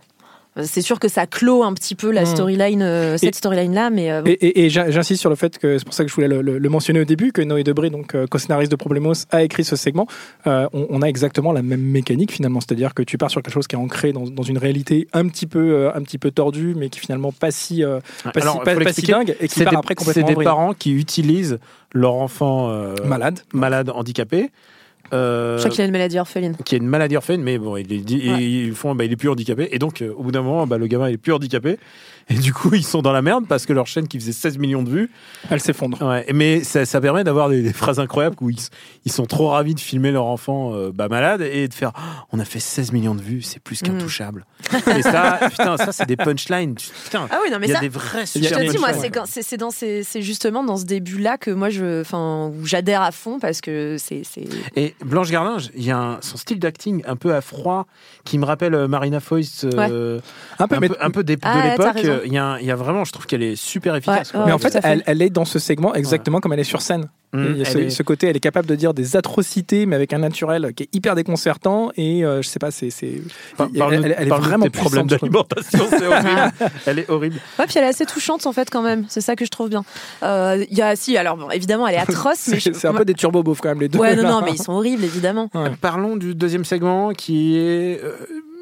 C'est 0.62 0.82
sûr 0.82 1.00
que 1.00 1.08
ça 1.08 1.26
clôt 1.26 1.64
un 1.64 1.72
petit 1.74 1.96
peu 1.96 2.12
la 2.12 2.22
Mm. 2.22 2.26
storyline, 2.26 2.82
euh, 2.82 3.16
cette 3.18 3.34
Et- 3.34 3.38
storyline-là, 3.38 3.90
mais 3.90 4.12
euh, 4.12 4.22
Et, 4.24 4.32
et- 4.32 4.64
et 4.66 4.70
j'in- 4.70 4.88
j'insiste 4.90 5.20
sur 5.20 5.30
le 5.30 5.36
fait 5.36 5.58
que 5.58 5.78
c'est 5.78 5.84
pour 5.84 5.94
ça 5.94 6.04
que 6.04 6.10
je 6.10 6.14
voulais 6.14 6.28
le, 6.28 6.42
le- 6.42 6.58
le 6.58 6.68
mentionner 6.68 7.00
au 7.00 7.04
début 7.04 7.32
que 7.32 7.42
Noé 7.42 7.64
Debré, 7.64 7.90
donc 7.90 8.14
euh, 8.14 8.26
co-scénariste 8.28 8.70
de 8.70 8.76
Problemos, 8.76 9.14
a 9.30 9.42
écrit 9.42 9.64
ce 9.64 9.74
segment. 9.74 10.06
Euh, 10.46 10.68
on, 10.72 10.86
on 10.90 11.02
a 11.02 11.06
exactement 11.06 11.52
la 11.52 11.62
même 11.62 11.80
mécanique 11.82 12.30
finalement, 12.30 12.60
c'est-à-dire 12.60 12.94
que 12.94 13.02
tu 13.02 13.18
pars 13.18 13.30
sur 13.30 13.42
quelque 13.42 13.52
chose 13.52 13.66
qui 13.66 13.74
est 13.74 13.78
ancré 13.78 14.12
dans, 14.12 14.24
dans 14.28 14.42
une 14.44 14.58
réalité 14.58 15.08
un 15.12 15.26
petit 15.28 15.46
peu 15.46 15.90
un 15.94 16.02
petit 16.02 16.18
peu 16.18 16.30
tordue, 16.30 16.74
mais 16.76 16.88
qui 16.88 17.00
finalement 17.00 17.32
pas 17.32 17.50
si 17.50 17.82
pas 17.82 18.30
si, 18.40 18.58
pas- 18.64 18.74
pas 18.76 18.92
si 18.92 19.02
dingue 19.02 19.34
et 19.40 19.48
qui 19.48 19.54
C'est 19.58 19.64
part 19.64 19.72
des, 19.72 19.76
après 19.78 19.94
c'est 19.98 20.04
complètement 20.04 20.26
des 20.28 20.32
en 20.32 20.36
vrille. 20.36 20.44
parents 20.44 20.72
qui 20.74 20.92
utilisent 20.92 21.58
leur 21.92 22.14
enfant 22.14 22.70
euh, 22.70 22.94
malade, 23.04 23.40
malade, 23.52 23.90
handicapé. 23.90 24.50
Euh, 25.12 25.56
je 25.58 25.62
crois 25.62 25.70
qu'il 25.70 25.82
a 25.82 25.84
une 25.84 25.92
maladie 25.92 26.18
orpheline. 26.18 26.56
qui 26.64 26.74
est 26.74 26.78
une 26.78 26.86
maladie 26.86 27.16
orpheline, 27.16 27.42
mais 27.42 27.58
bon, 27.58 27.76
il, 27.76 27.92
est 27.92 28.10
Ouais. 28.10 28.42
ils 28.44 28.72
font, 28.74 28.94
bah, 28.94 29.04
il 29.04 29.12
est 29.12 29.16
plus 29.16 29.28
handicapé, 29.28 29.68
et 29.72 29.78
donc 29.78 30.02
euh, 30.02 30.12
au 30.16 30.22
bout 30.22 30.32
d'un 30.32 30.42
moment, 30.42 30.66
bah, 30.66 30.78
le 30.78 30.86
gamin 30.86 31.08
il 31.10 31.14
est 31.14 31.18
plus 31.18 31.32
handicapé, 31.32 31.78
et 32.28 32.34
du 32.34 32.52
coup 32.52 32.74
ils 32.74 32.84
sont 32.84 33.02
dans 33.02 33.12
la 33.12 33.22
merde 33.22 33.44
parce 33.48 33.66
que 33.66 33.72
leur 33.72 33.86
chaîne 33.86 34.08
qui 34.08 34.18
faisait 34.18 34.32
16 34.32 34.58
millions 34.58 34.82
de 34.82 34.90
vues, 34.90 35.10
Elle 35.50 35.60
s'effondre. 35.60 36.00
ouais, 36.02 36.26
mais 36.32 36.62
ça, 36.64 36.84
ça 36.84 37.00
permet 37.00 37.24
d'avoir 37.24 37.48
des, 37.48 37.62
des 37.62 37.72
phrases 37.72 38.00
incroyables 38.00 38.36
où 38.40 38.50
ils, 38.50 38.58
ils 39.04 39.12
sont 39.12 39.26
trop 39.26 39.48
ravis 39.48 39.74
de 39.74 39.80
filmer 39.80 40.10
leur 40.10 40.26
enfant 40.26 40.72
euh, 40.74 40.90
bah, 40.94 41.08
malade 41.08 41.42
et 41.42 41.68
de 41.68 41.74
faire, 41.74 41.92
Oh, 41.96 42.00
on 42.32 42.38
a 42.40 42.44
fait 42.44 42.60
16 42.60 42.92
millions 42.92 43.14
de 43.14 43.20
vues, 43.22 43.42
c'est 43.42 43.60
plus 43.60 43.82
Mm. 43.82 43.86
qu'intouchable. 43.86 44.46
et 44.96 45.02
ça, 45.02 45.38
putain, 45.50 45.76
ça 45.76 45.92
c'est 45.92 46.06
des 46.06 46.16
punchlines, 46.16 46.74
putain, 46.74 47.26
Ah 47.30 47.38
oui, 47.44 47.50
non 47.50 47.58
mais 47.60 47.66
il 47.66 47.70
y 47.70 47.72
a 47.72 47.76
ça. 47.76 47.80
des 47.80 47.88
vrais 47.88 48.24
Je 48.26 48.32
te 48.32 48.38
dis, 48.38 48.78
moi, 48.78 48.88
punchlines. 48.92 49.02
c'est 49.42 49.56
dans 49.56 49.70
ces- 49.70 50.02
c'est 50.04 50.22
justement 50.22 50.64
dans 50.64 50.76
ce 50.76 50.84
début-là 50.84 51.36
que 51.38 51.50
moi, 51.50 51.68
je, 51.70 52.00
enfin, 52.00 52.50
où 52.58 52.64
j'adhère 52.66 53.02
à 53.02 53.12
fond 53.12 53.38
parce 53.38 53.60
que 53.60 53.96
c'est, 53.98 54.22
c'est- 54.24 54.48
Et 54.76 54.94
Blanche 55.04 55.30
Gardin, 55.30 55.56
il 55.76 55.84
y 55.84 55.90
a 55.90 55.98
un- 55.98 56.18
son 56.22 56.36
style 56.36 56.58
d'acting 56.58 57.02
un 57.06 57.16
peu 57.16 57.34
à 57.34 57.40
froid 57.40 57.86
qui 58.24 58.38
me 58.38 58.44
rappelle 58.44 58.74
euh, 58.74 58.88
Marina 58.88 59.20
Foïs. 59.20 59.64
euh, 59.64 60.20
Un 60.58 60.66
peu, 60.68 60.76
un, 60.76 60.80
mais, 60.80 60.88
peu, 60.88 60.96
un 61.00 61.10
peu 61.10 61.24
des- 61.24 61.36
de 61.36 61.40
Ah 61.44 61.68
l'époque. 61.70 62.13
Euh, 62.14 62.26
Il 62.26 62.32
y, 62.32 62.38
a 62.38 62.60
y 62.60 62.70
vraiment, 62.72 63.04
je 63.04 63.12
trouve 63.12 63.26
qu'elle 63.26 63.42
est 63.42 63.56
super 63.56 63.94
efficace. 63.96 64.28
Ouais, 64.28 64.32
quoi. 64.32 64.40
ouais, 64.40 64.46
mais 64.46 64.52
en 64.52 64.58
fait, 64.58 64.78
elle, 64.82 65.02
elle 65.06 65.22
est 65.22 65.30
dans 65.30 65.44
ce 65.44 65.58
segment 65.58 65.94
exactement 65.94 66.40
comme 66.40 66.52
elle 66.52 66.60
est 66.60 66.64
sur 66.64 66.82
scène. 66.82 67.08
Mmh, 67.32 67.44
Il 67.50 67.56
y 67.58 67.62
a 67.62 67.64
ce, 67.64 67.78
elle 67.78 67.84
est- 67.86 67.90
ce 67.90 68.02
côté, 68.04 68.28
elle 68.28 68.36
est 68.36 68.40
capable 68.40 68.68
de 68.68 68.76
dire 68.76 68.94
des 68.94 69.16
atrocités, 69.16 69.86
mais 69.86 69.96
avec 69.96 70.12
un 70.12 70.18
naturel 70.18 70.72
qui 70.76 70.84
est 70.84 70.88
hyper 70.94 71.16
déconcertant. 71.16 71.90
Et 71.96 72.24
euh, 72.24 72.42
je 72.42 72.48
sais 72.48 72.60
pas, 72.60 72.70
c'est, 72.70 72.90
c'est, 72.90 73.22
Par- 73.56 73.68
elle, 73.74 74.04
elle- 74.04 74.14
elle 74.18 74.28
est 74.28 74.30
vraiment 74.30 74.66
trouve. 74.70 75.04
d'alimentation, 75.04 75.80
c'est 75.90 76.06
horrible. 76.06 76.52
elle 76.86 76.98
est 77.00 77.10
horrible. 77.10 77.36
Ouais, 77.58 77.66
puis 77.66 77.74
elle 77.78 77.84
est 77.84 77.88
assez 77.88 78.06
touchante 78.06 78.46
en 78.46 78.52
fait 78.52 78.70
quand 78.70 78.82
même. 78.82 79.04
C'est 79.08 79.20
ça 79.20 79.34
que 79.34 79.44
je 79.44 79.50
trouve 79.50 79.68
bien. 79.68 79.84
Euh, 80.22 80.64
Il 80.70 80.78
y 80.78 80.82
a, 80.82 80.94
si, 80.94 81.16
alors 81.16 81.36
bon, 81.36 81.50
évidemment, 81.50 81.88
elle 81.88 81.96
est 81.96 81.98
atroce, 81.98 82.46
mais 82.52 82.60
C'est, 82.60 82.72
je- 82.72 82.78
c'est 82.78 82.86
un 82.86 82.94
peu 82.94 83.04
des 83.04 83.14
turbo 83.14 83.42
quand 83.42 83.68
même 83.68 83.80
les 83.80 83.88
deux. 83.88 83.98
Ouais, 83.98 84.14
non, 84.14 84.22
non, 84.22 84.40
mais 84.44 84.52
ils 84.52 84.62
sont 84.62 84.72
horribles 84.72 85.02
évidemment. 85.02 85.50
Ouais. 85.54 85.70
Parlons 85.80 86.16
du 86.16 86.36
deuxième 86.36 86.64
segment 86.64 87.12
qui 87.14 87.56
est. 87.58 88.00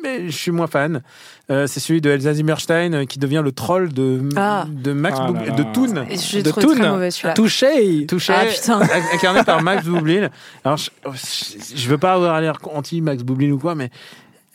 mais 0.02 0.26
je 0.26 0.36
suis 0.36 0.50
moins 0.50 0.66
fan. 0.66 1.02
Euh, 1.50 1.66
c'est 1.66 1.80
celui 1.80 2.00
de 2.00 2.10
Elsa 2.10 2.34
Zimmerstein 2.34 2.94
euh, 2.94 3.04
qui 3.04 3.18
devient 3.18 3.42
le 3.44 3.52
troll 3.52 3.92
de, 3.92 4.20
Ah. 4.36 4.64
de 4.68 4.92
Max 4.92 5.18
Ah 5.20 5.30
de. 5.32 5.62
Toon. 5.72 6.06
Je 6.10 6.40
De 6.40 6.50
Toon. 6.50 6.74
très 6.76 6.88
mauvais 6.88 7.10
celui-là. 7.10 7.34
Touché 7.34 8.06
Touché, 8.06 8.32
Ah, 8.36 8.44
putain. 8.46 8.80
incarné 9.12 9.42
par 9.44 9.62
Max 9.62 9.84
Boublil. 9.86 10.30
Alors, 10.64 10.76
je, 10.78 10.90
je 11.74 11.88
veux 11.88 11.98
pas 11.98 12.12
avoir 12.14 12.40
l'air 12.40 12.58
anti 12.74 13.00
Max 13.00 13.22
Boublil 13.22 13.52
ou 13.52 13.58
quoi, 13.58 13.74
mais 13.74 13.90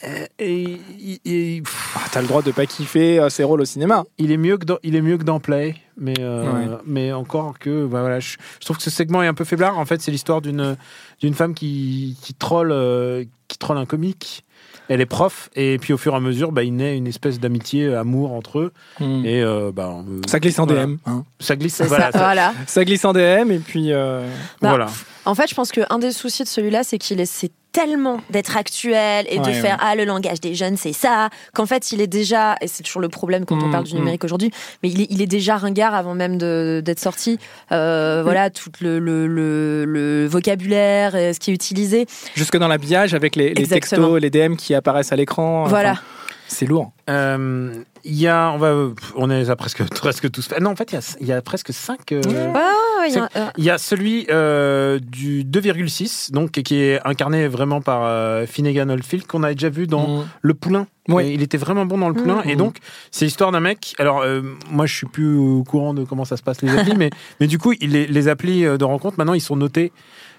euh, 0.03 0.25
et- 0.39 1.61
Ah, 1.95 2.01
T'as 2.11 2.21
le 2.21 2.27
droit 2.27 2.41
de 2.41 2.51
pas 2.51 2.65
kiffer 2.65 3.19
euh, 3.19 3.29
ses 3.29 3.43
rôles 3.43 3.61
au 3.61 3.65
cinéma. 3.65 4.03
il 4.17 4.31
est 4.31 4.37
mieux 4.37 4.57
que 4.57 4.65
dans, 4.65 4.77
il 4.83 4.95
est 4.95 5.01
mieux 5.01 5.17
que 5.17 5.23
dans 5.23 5.39
Play, 5.39 5.75
mais 5.97 6.13
euh, 6.19 6.43
Ouais. 6.51 6.77
mais 6.85 7.11
encore 7.11 7.57
que 7.59 7.85
bah 7.85 8.01
voilà, 8.01 8.19
je, 8.19 8.37
je 8.59 8.65
trouve 8.65 8.77
que 8.77 8.83
ce 8.83 8.89
segment 8.89 9.23
est 9.23 9.27
un 9.27 9.33
peu 9.33 9.43
faiblard. 9.45 9.77
En 9.77 9.85
fait, 9.85 10.01
c'est 10.01 10.11
l'histoire 10.11 10.41
d'une 10.41 10.77
d'une 11.21 11.33
femme 11.33 11.53
qui 11.53 12.17
qui 12.21 12.33
troll 12.33 12.71
euh, 12.71 13.23
qui 13.47 13.57
troll 13.57 13.77
un 13.77 13.85
comique. 13.85 14.43
Elle 14.89 15.01
est 15.01 15.05
prof 15.05 15.49
et 15.55 15.77
puis 15.79 15.91
au 15.91 15.97
fur 15.97 16.13
et 16.13 16.15
à 16.15 16.21
mesure, 16.21 16.53
bah, 16.53 16.63
il 16.63 16.73
naît 16.73 16.95
une 16.95 17.07
espèce 17.07 17.41
d'amitié, 17.41 17.87
euh, 17.87 17.99
amour 17.99 18.31
entre 18.31 18.59
eux 18.59 18.71
et 19.01 19.41
euh, 19.43 19.71
bah 19.73 19.89
Hmm. 19.89 20.21
Ça 20.27 20.39
glisse 20.39 20.59
en 20.59 20.65
voilà. 20.65 20.85
DM. 20.85 20.95
hein. 21.05 21.25
ça 21.41 21.55
glisse. 21.57 21.81
Voilà, 21.81 22.05
ça, 22.05 22.11
ça- 22.13 22.17
voilà. 22.19 22.53
Ça 22.67 22.85
glisse 22.85 23.03
en 23.03 23.11
DM 23.11 23.51
et 23.51 23.59
puis. 23.59 23.91
euh, 23.91 24.25
Bah, 24.61 24.69
voilà. 24.69 24.87
En 25.25 25.35
fait, 25.35 25.49
je 25.49 25.55
pense 25.55 25.71
qu'un 25.73 25.99
des 25.99 26.11
soucis 26.13 26.43
de 26.43 26.47
celui-là, 26.47 26.83
c'est 26.85 26.97
qu'il 26.99 27.19
essaie 27.19 27.51
tellement 27.71 28.21
d'être 28.29 28.57
actuel 28.57 29.25
et 29.29 29.39
de 29.39 29.51
faire 29.51 29.75
ouais. 29.75 29.85
ah 29.85 29.95
le 29.95 30.03
langage 30.05 30.39
des 30.41 30.55
jeunes 30.55 30.77
c'est 30.77 30.93
ça 30.93 31.29
qu'en 31.53 31.65
fait 31.65 31.91
il 31.91 32.01
est 32.01 32.07
déjà 32.07 32.55
et 32.61 32.67
c'est 32.67 32.81
toujours 32.83 33.01
le 33.01 33.09
problème 33.09 33.45
quand 33.45 33.55
on 33.61 33.67
Mm, 33.67 33.71
parle 33.71 33.83
du 33.83 33.93
mm. 33.93 33.97
numérique 33.99 34.23
aujourd'hui 34.23 34.51
mais 34.81 34.89
il 34.89 35.01
est, 35.01 35.07
il 35.09 35.21
est 35.21 35.27
déjà 35.27 35.57
ringard 35.57 35.93
avant 35.93 36.13
même 36.15 36.37
d'être 36.37 36.99
sorti 36.99 37.37
Euh, 37.71 38.21
voilà 38.23 38.49
tout 38.49 38.71
le, 38.81 38.99
le, 38.99 39.27
le, 39.27 39.85
le 39.85 40.25
vocabulaire 40.27 41.11
euh, 41.15 41.33
ce 41.33 41.39
qui 41.39 41.51
est 41.51 41.53
utilisé 41.53 42.07
Jusque 42.35 42.57
dans 42.57 42.67
l'habillage 42.67 43.13
avec 43.13 43.35
les, 43.35 43.53
textos, 43.53 44.19
les 44.21 44.29
DM 44.29 44.55
qui 44.55 44.73
apparaissent 44.73 45.11
à 45.11 45.15
l'écran. 45.15 45.65
voilà 45.67 45.91
Enfin, 45.91 46.01
c'est 46.47 46.65
lourd. 46.65 46.91
Euh, 47.09 47.73
Il 48.03 48.15
y 48.15 48.27
a, 48.27 48.51
on 48.53 48.57
va, 48.57 48.73
on 49.15 49.29
est 49.29 49.49
à 49.49 49.55
presque, 49.55 49.83
presque 49.93 50.29
tous. 50.31 50.49
Non, 50.61 50.71
en 50.71 50.75
fait, 50.75 50.91
il 50.91 50.95
y 50.95 50.97
a, 50.97 51.15
il 51.21 51.27
y 51.27 51.31
a 51.33 51.41
presque 51.41 51.73
5 51.73 51.99
Ouais, 52.11 52.17
ouais, 52.25 52.35
ouais, 52.53 53.09
il 53.09 53.15
y 53.15 53.17
a- 53.17 53.29
euh, 53.35 53.45
Il 53.57 53.63
y 53.65 53.69
a 53.69 53.77
celui 53.77 54.25
euh, 54.29 54.99
du 54.99 55.43
2,6, 55.43 56.31
donc 56.31 56.51
qui 56.51 56.75
est 56.81 56.99
incarné 57.05 57.47
vraiment 57.47 57.81
par 57.81 58.01
euh, 58.03 58.45
Finnegan 58.45 58.89
Oldfield, 58.89 59.27
qu'on 59.27 59.43
a 59.43 59.53
déjà 59.53 59.69
vu 59.69 59.87
dans 59.87 60.07
Mm. 60.07 60.27
Le 60.41 60.53
Poulain. 60.53 60.87
Ouais. 61.09 61.31
Il 61.33 61.41
était 61.41 61.57
vraiment 61.57 61.85
bon 61.85 61.97
dans 61.97 62.09
Le 62.09 62.15
Poulain. 62.15 62.41
Mm. 62.45 62.49
Et 62.49 62.55
donc, 62.55 62.77
c'est 63.11 63.25
l'histoire 63.25 63.51
d'un 63.51 63.59
mec. 63.61 63.93
Alors, 63.99 64.21
euh, 64.21 64.41
moi, 64.71 64.85
je 64.85 64.93
suis 64.95 65.07
plus 65.07 65.37
au 65.37 65.63
courant 65.63 65.93
de 65.93 66.03
comment 66.03 66.25
ça 66.25 66.37
se 66.37 66.43
passe 66.43 66.61
les 66.61 66.69
applis, 66.77 66.95
mais, 66.97 67.09
mais 67.39 67.47
du 67.47 67.57
coup, 67.57 67.73
il, 67.79 67.91
les, 67.91 68.07
les 68.07 68.27
applis 68.27 68.65
euh, 68.65 68.77
de 68.77 68.83
rencontre, 68.85 69.17
maintenant, 69.17 69.33
ils 69.33 69.41
sont 69.41 69.55
notés. 69.55 69.91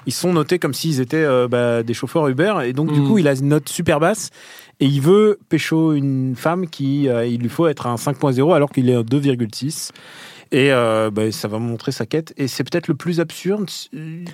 Ils 0.06 0.12
sont 0.12 0.32
notés 0.32 0.58
comme 0.58 0.74
s'ils 0.74 1.00
étaient 1.00 1.16
euh, 1.16 1.48
bah, 1.48 1.82
des 1.82 1.94
chauffeurs 1.94 2.28
Uber. 2.28 2.54
Et 2.64 2.72
donc, 2.72 2.92
du 2.92 3.00
Mm. 3.00 3.06
coup, 3.06 3.18
il 3.18 3.28
a 3.28 3.32
une 3.34 3.48
note 3.48 3.68
super 3.68 4.00
basse. 4.00 4.30
Et 4.80 4.86
il 4.86 5.00
veut 5.00 5.38
pécho 5.48 5.92
une 5.92 6.34
femme 6.36 6.68
qui, 6.68 7.08
euh, 7.08 7.26
il 7.26 7.40
lui 7.40 7.48
faut 7.48 7.66
être 7.66 7.86
un 7.86 7.96
5.0 7.96 8.54
alors 8.54 8.70
qu'il 8.70 8.88
est 8.88 8.94
un 8.94 9.02
2,6. 9.02 9.90
Et 10.50 10.72
euh, 10.72 11.10
bah, 11.10 11.30
ça 11.32 11.46
va 11.48 11.58
montrer 11.58 11.92
sa 11.92 12.06
quête. 12.06 12.32
Et 12.36 12.48
c'est 12.48 12.64
peut-être 12.64 12.88
le 12.88 12.94
plus 12.94 13.20
absurde. 13.20 13.68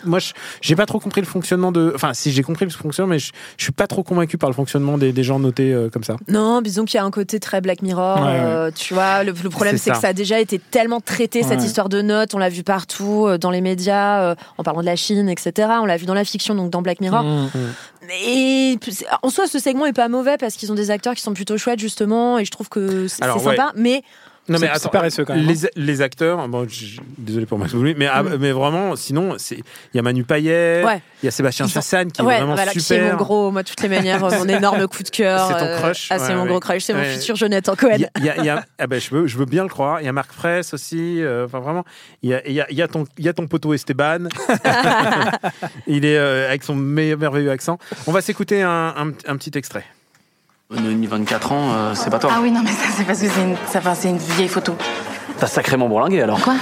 Moi, 0.05 0.19
je- 0.21 0.33
j'ai 0.61 0.77
pas 0.77 0.87
trop 0.87 1.01
compris 1.01 1.21
le 1.21 1.27
fonctionnement 1.27 1.73
de. 1.73 1.93
Enfin, 1.95 2.15
si 2.15 2.31
j'ai 2.33 2.43
compris 2.43 2.65
le 2.65 2.71
fonctionnement, 2.71 3.11
mais 3.13 3.19
je, 3.19 3.33
je 3.57 3.63
suis 3.65 3.73
pas 3.73 3.87
trop 3.87 4.03
convaincu 4.03 4.39
par 4.39 4.49
le 4.49 4.55
fonctionnement 4.55 4.97
des, 4.99 5.13
des 5.13 5.25
gens 5.25 5.39
notés 5.39 5.73
euh, 5.73 5.89
comme 5.91 6.05
ça. 6.05 6.17
Non, 6.29 6.61
disons 6.63 6.85
qu'il 6.85 6.99
y 6.99 7.01
a 7.01 7.05
un 7.05 7.11
côté 7.11 7.41
très 7.41 7.61
Black 7.61 7.83
Mirror. 7.83 8.19
Ouais, 8.21 8.27
ouais. 8.27 8.39
euh, 8.41 8.71
tu 8.75 8.95
vois, 8.95 9.25
le, 9.25 9.33
le 9.33 9.51
problème, 9.51 9.77
C'est 9.77 9.91
que 9.91 9.97
ça. 9.99 10.09
a 10.09 10.13
déjà 10.13 10.39
été 10.41 10.59
tellement 10.59 11.01
traité, 11.01 11.43
cette 11.43 11.59
Ouais. 11.61 11.67
histoire 11.67 11.89
de 11.89 12.01
notes. 12.03 12.35
On 12.35 12.39
l'a 12.39 12.49
vu 12.49 12.63
partout, 12.63 13.27
euh, 13.27 13.39
dans 13.39 13.51
les 13.51 13.61
médias, 13.61 14.23
euh, 14.23 14.35
en 14.59 14.63
parlant 14.63 14.81
de 14.81 14.87
la 14.87 14.97
Chine, 14.97 15.29
etc. 15.29 15.69
On 15.81 15.87
l'a 15.87 15.97
vu 15.97 16.07
dans 16.07 16.15
la 16.15 16.25
fiction, 16.25 16.55
donc 16.55 16.71
dans 16.71 16.83
Black 16.83 17.01
Mirror. 17.01 17.23
Mm. 17.25 17.49
Et 18.27 18.79
c'est- 18.91 19.07
en 19.23 19.31
soi, 19.31 19.47
ce 19.47 19.59
segment 19.59 19.87
est 19.87 19.93
pas 19.95 20.09
mauvais 20.09 20.37
parce 20.39 20.55
qu'ils 20.57 20.71
ont 20.71 20.75
des 20.75 20.91
acteurs 20.91 21.15
qui 21.15 21.23
sont 21.23 21.33
plutôt 21.35 21.57
chouettes, 21.57 21.79
justement. 21.81 22.39
Et 22.39 22.45
je 22.45 22.51
trouve 22.51 22.69
que 22.69 23.09
c'est 23.09 23.25
sympa. 23.25 23.73
Mais 23.77 24.03
Non, 24.49 24.59
mais 24.61 24.69
attends, 24.69 24.91
paresseux, 24.91 25.25
quand 25.25 25.35
même, 25.35 25.49
hein. 25.49 25.53
Les, 25.77 25.83
les 25.83 26.01
acteurs, 26.03 26.47
bon, 26.49 26.67
je- 26.69 27.01
désolé 27.17 27.47
pour 27.47 27.59
Max 27.59 27.73
Boublil, 27.73 27.95
mais, 27.97 28.07
ah, 28.13 28.23
Mm. 28.23 28.37
mais 28.39 28.53
vraiment, 28.53 28.95
sinon, 28.95 29.37
c'est- 29.39 29.57
il 29.57 29.97
y 29.97 29.99
a 29.99 30.03
Manu 30.03 30.23
Payet, 30.25 30.83
Ouais. 30.85 31.01
il 31.23 31.27
y 31.27 31.29
a 31.29 31.31
Sébastien 31.31 31.67
Chassagne 31.67 32.11
qui 32.11 32.21
ouais, 32.21 32.35
est 32.35 32.37
vraiment 32.39 32.55
voilà, 32.55 32.73
super. 32.73 32.85
qui 32.87 32.93
est 32.95 33.11
mon 33.11 33.17
gros, 33.17 33.51
moi, 33.51 33.63
de 33.63 33.69
toutes 33.69 33.81
les 33.81 33.89
manières, 33.89 34.23
euh, 34.23 34.39
mon 34.39 34.49
énorme 34.49 34.87
coup 34.87 35.03
de 35.03 35.09
cœur. 35.09 35.49
C'est 35.49 35.59
ton 35.59 35.65
euh, 35.65 35.79
crush, 35.79 36.09
Ah, 36.11 36.19
c'est 36.19 36.29
ouais, 36.29 36.35
mon 36.35 36.43
ouais. 36.43 36.49
gros 36.49 36.61
crush, 36.61 36.83
c'est 36.83 36.93
mon 36.93 37.05
futur 37.05 37.37
Jeannette 37.37 37.69
en 37.71 37.75
Cohen. 37.77 37.97
Il 37.97 38.01
y 38.01 38.05
a, 38.05 38.27
y 38.27 38.29
a- 38.31 38.37
il 38.39 38.45
y 38.45 38.49
a- 38.51 38.65
ah 38.79 38.87
ben, 38.87 39.01
je, 39.01 39.11
veux, 39.15 39.27
je 39.27 39.39
veux 39.39 39.47
bien 39.47 39.63
le 39.63 39.71
croire. 39.71 40.01
Il 40.03 40.05
y 40.05 40.09
a 40.09 40.13
Marc 40.13 40.31
Fraisse 40.33 40.75
aussi. 40.75 41.23
euh, 41.23 41.47
Enfin, 41.47 41.61
vraiment, 41.61 41.85
il 42.23 42.29
y 42.31 42.35
a, 42.35 42.47
il 42.47 42.53
y 42.53 42.61
a- 42.61 42.67
il 42.71 42.77
y 42.77 42.83
a 42.83 42.89
ton, 42.89 43.05
il 43.19 43.25
y 43.25 43.29
a 43.29 43.33
ton 43.33 43.47
poteau 43.47 43.73
Esteban. 43.73 44.29
il 45.87 46.05
est 46.05 46.17
euh, 46.19 46.49
avec 46.49 46.63
son 46.63 46.75
me- 46.75 47.17
merveilleux 47.17 47.51
accent. 47.51 47.79
On 48.07 48.13
va 48.13 48.21
s'écouter 48.21 48.63
un, 48.63 48.95
un- 48.97 49.13
un 49.27 49.37
petit 49.37 49.53
extrait. 49.57 49.85
Noémie, 50.71 51.07
24 51.07 51.53
ans, 51.53 51.73
euh, 51.75 51.93
c'est 51.95 52.11
pas 52.11 52.19
toi. 52.19 52.31
Ah 52.35 52.39
oui, 52.43 52.51
non, 52.51 52.61
mais 52.65 52.71
ça, 52.71 52.89
c'est 52.97 53.05
parce 53.05 53.21
que 53.21 53.29
c'est 53.29 53.43
une, 53.43 53.55
ça, 53.71 53.81
enfin, 53.81 53.95
c'est 53.95 54.09
une 54.09 54.17
vieille 54.19 54.49
photo. 54.49 54.75
T'as 55.39 55.47
sacrément 55.47 55.89
bourlingué 55.89 56.23
alors. 56.23 56.41
Quoi? 56.41 56.55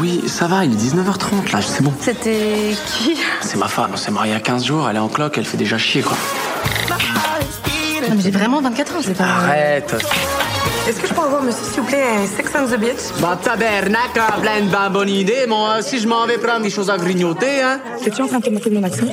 Oui, 0.00 0.22
ça 0.26 0.46
va, 0.46 0.64
il 0.64 0.72
est 0.72 0.76
19h30 0.76 1.52
là, 1.52 1.60
c'est 1.62 1.82
bon. 1.82 1.92
C'était 2.00 2.74
qui? 2.86 3.16
C'est 3.40 3.58
ma 3.58 3.68
femme, 3.68 3.90
on 3.94 3.96
s'est 3.96 4.10
marié 4.10 4.32
il 4.32 4.34
y 4.34 4.36
a 4.36 4.40
15 4.40 4.64
jours, 4.64 4.88
elle 4.88 4.96
est 4.96 5.00
en 5.00 5.08
cloque, 5.08 5.38
elle 5.38 5.44
fait 5.44 5.56
déjà 5.56 5.78
chier 5.78 6.02
quoi. 6.02 6.16
Non, 6.88 8.16
mais 8.16 8.22
j'ai 8.22 8.30
vraiment 8.30 8.60
24 8.60 8.96
ans, 8.96 9.00
c'est 9.02 9.16
pas. 9.16 9.24
Arrête 9.24 9.94
Est-ce 10.88 11.00
que 11.00 11.06
je 11.06 11.12
peux 11.14 11.20
avoir, 11.20 11.42
monsieur, 11.42 11.64
s'il 11.64 11.80
vous 11.82 11.86
plaît, 11.86 12.02
un 12.22 12.26
Sex 12.26 12.50
on 12.56 12.66
the 12.66 12.78
Beach 12.78 13.20
Bah 13.20 13.38
tabernacle, 13.40 14.20
plein 14.40 14.60
de 14.62 14.92
bonne 14.92 15.10
idée, 15.10 15.46
moi 15.46 15.82
si 15.82 16.00
je 16.00 16.08
m'en 16.08 16.26
vais 16.26 16.38
prendre 16.38 16.62
des 16.62 16.70
choses 16.70 16.90
à 16.90 16.96
grignoter, 16.96 17.62
hein. 17.62 17.80
Es-tu 18.04 18.22
en 18.22 18.26
train 18.26 18.38
de 18.38 18.44
te 18.44 18.50
moquer 18.50 18.70
de 18.70 18.74
mon 18.76 18.82
accent? 18.82 19.06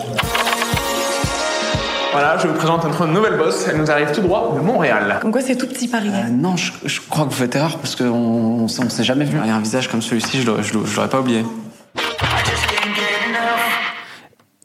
Voilà, 2.11 2.37
je 2.37 2.47
vous 2.47 2.53
présente 2.55 2.83
notre 2.83 3.05
nouvelle 3.05 3.37
boss. 3.37 3.67
Elle 3.69 3.77
nous 3.77 3.91
arrive 3.91 4.11
tout 4.11 4.21
droit 4.21 4.55
de 4.55 4.61
Montréal. 4.61 5.19
Comme 5.21 5.31
quoi, 5.31 5.41
c'est 5.41 5.55
tout 5.55 5.67
petit 5.67 5.87
Paris. 5.87 6.09
Euh, 6.11 6.29
non, 6.29 6.55
je, 6.57 6.71
je 6.85 6.99
crois 7.01 7.25
que 7.25 7.29
vous 7.29 7.35
faites 7.35 7.55
erreur 7.55 7.77
parce 7.77 7.95
qu'on 7.95 8.05
on, 8.05 8.63
on 8.63 8.67
s'est 8.67 9.03
jamais 9.03 9.25
vu. 9.25 9.37
Et 9.37 9.49
un 9.49 9.59
visage 9.59 9.87
comme 9.89 10.01
celui-ci, 10.01 10.41
je 10.41 10.47
l'aurais- 10.47 10.63
je 10.63 10.73
l'aurais 10.73 10.87
je 10.89 10.95
l'aurais 10.95 11.09
pas 11.09 11.19
oublié. 11.19 11.43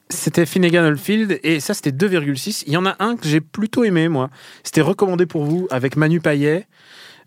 C'était 0.09 0.47
Finnegan 0.47 0.85
Oldfield 0.85 1.41
et 1.43 1.59
ça 1.61 1.75
c'était 1.75 1.91
2,6. 1.91 2.65
Il 2.67 2.73
y 2.73 2.77
en 2.77 2.87
a 2.87 2.95
un 3.01 3.17
que 3.17 3.27
j'ai 3.27 3.41
plutôt 3.41 3.83
aimé 3.85 4.09
moi. 4.09 4.31
C'était 4.63 4.81
recommandé 4.83 5.27
pour 5.27 5.45
vous 5.45 5.67
avec 5.71 5.97
Manu 5.97 6.21
Payet. 6.21 6.67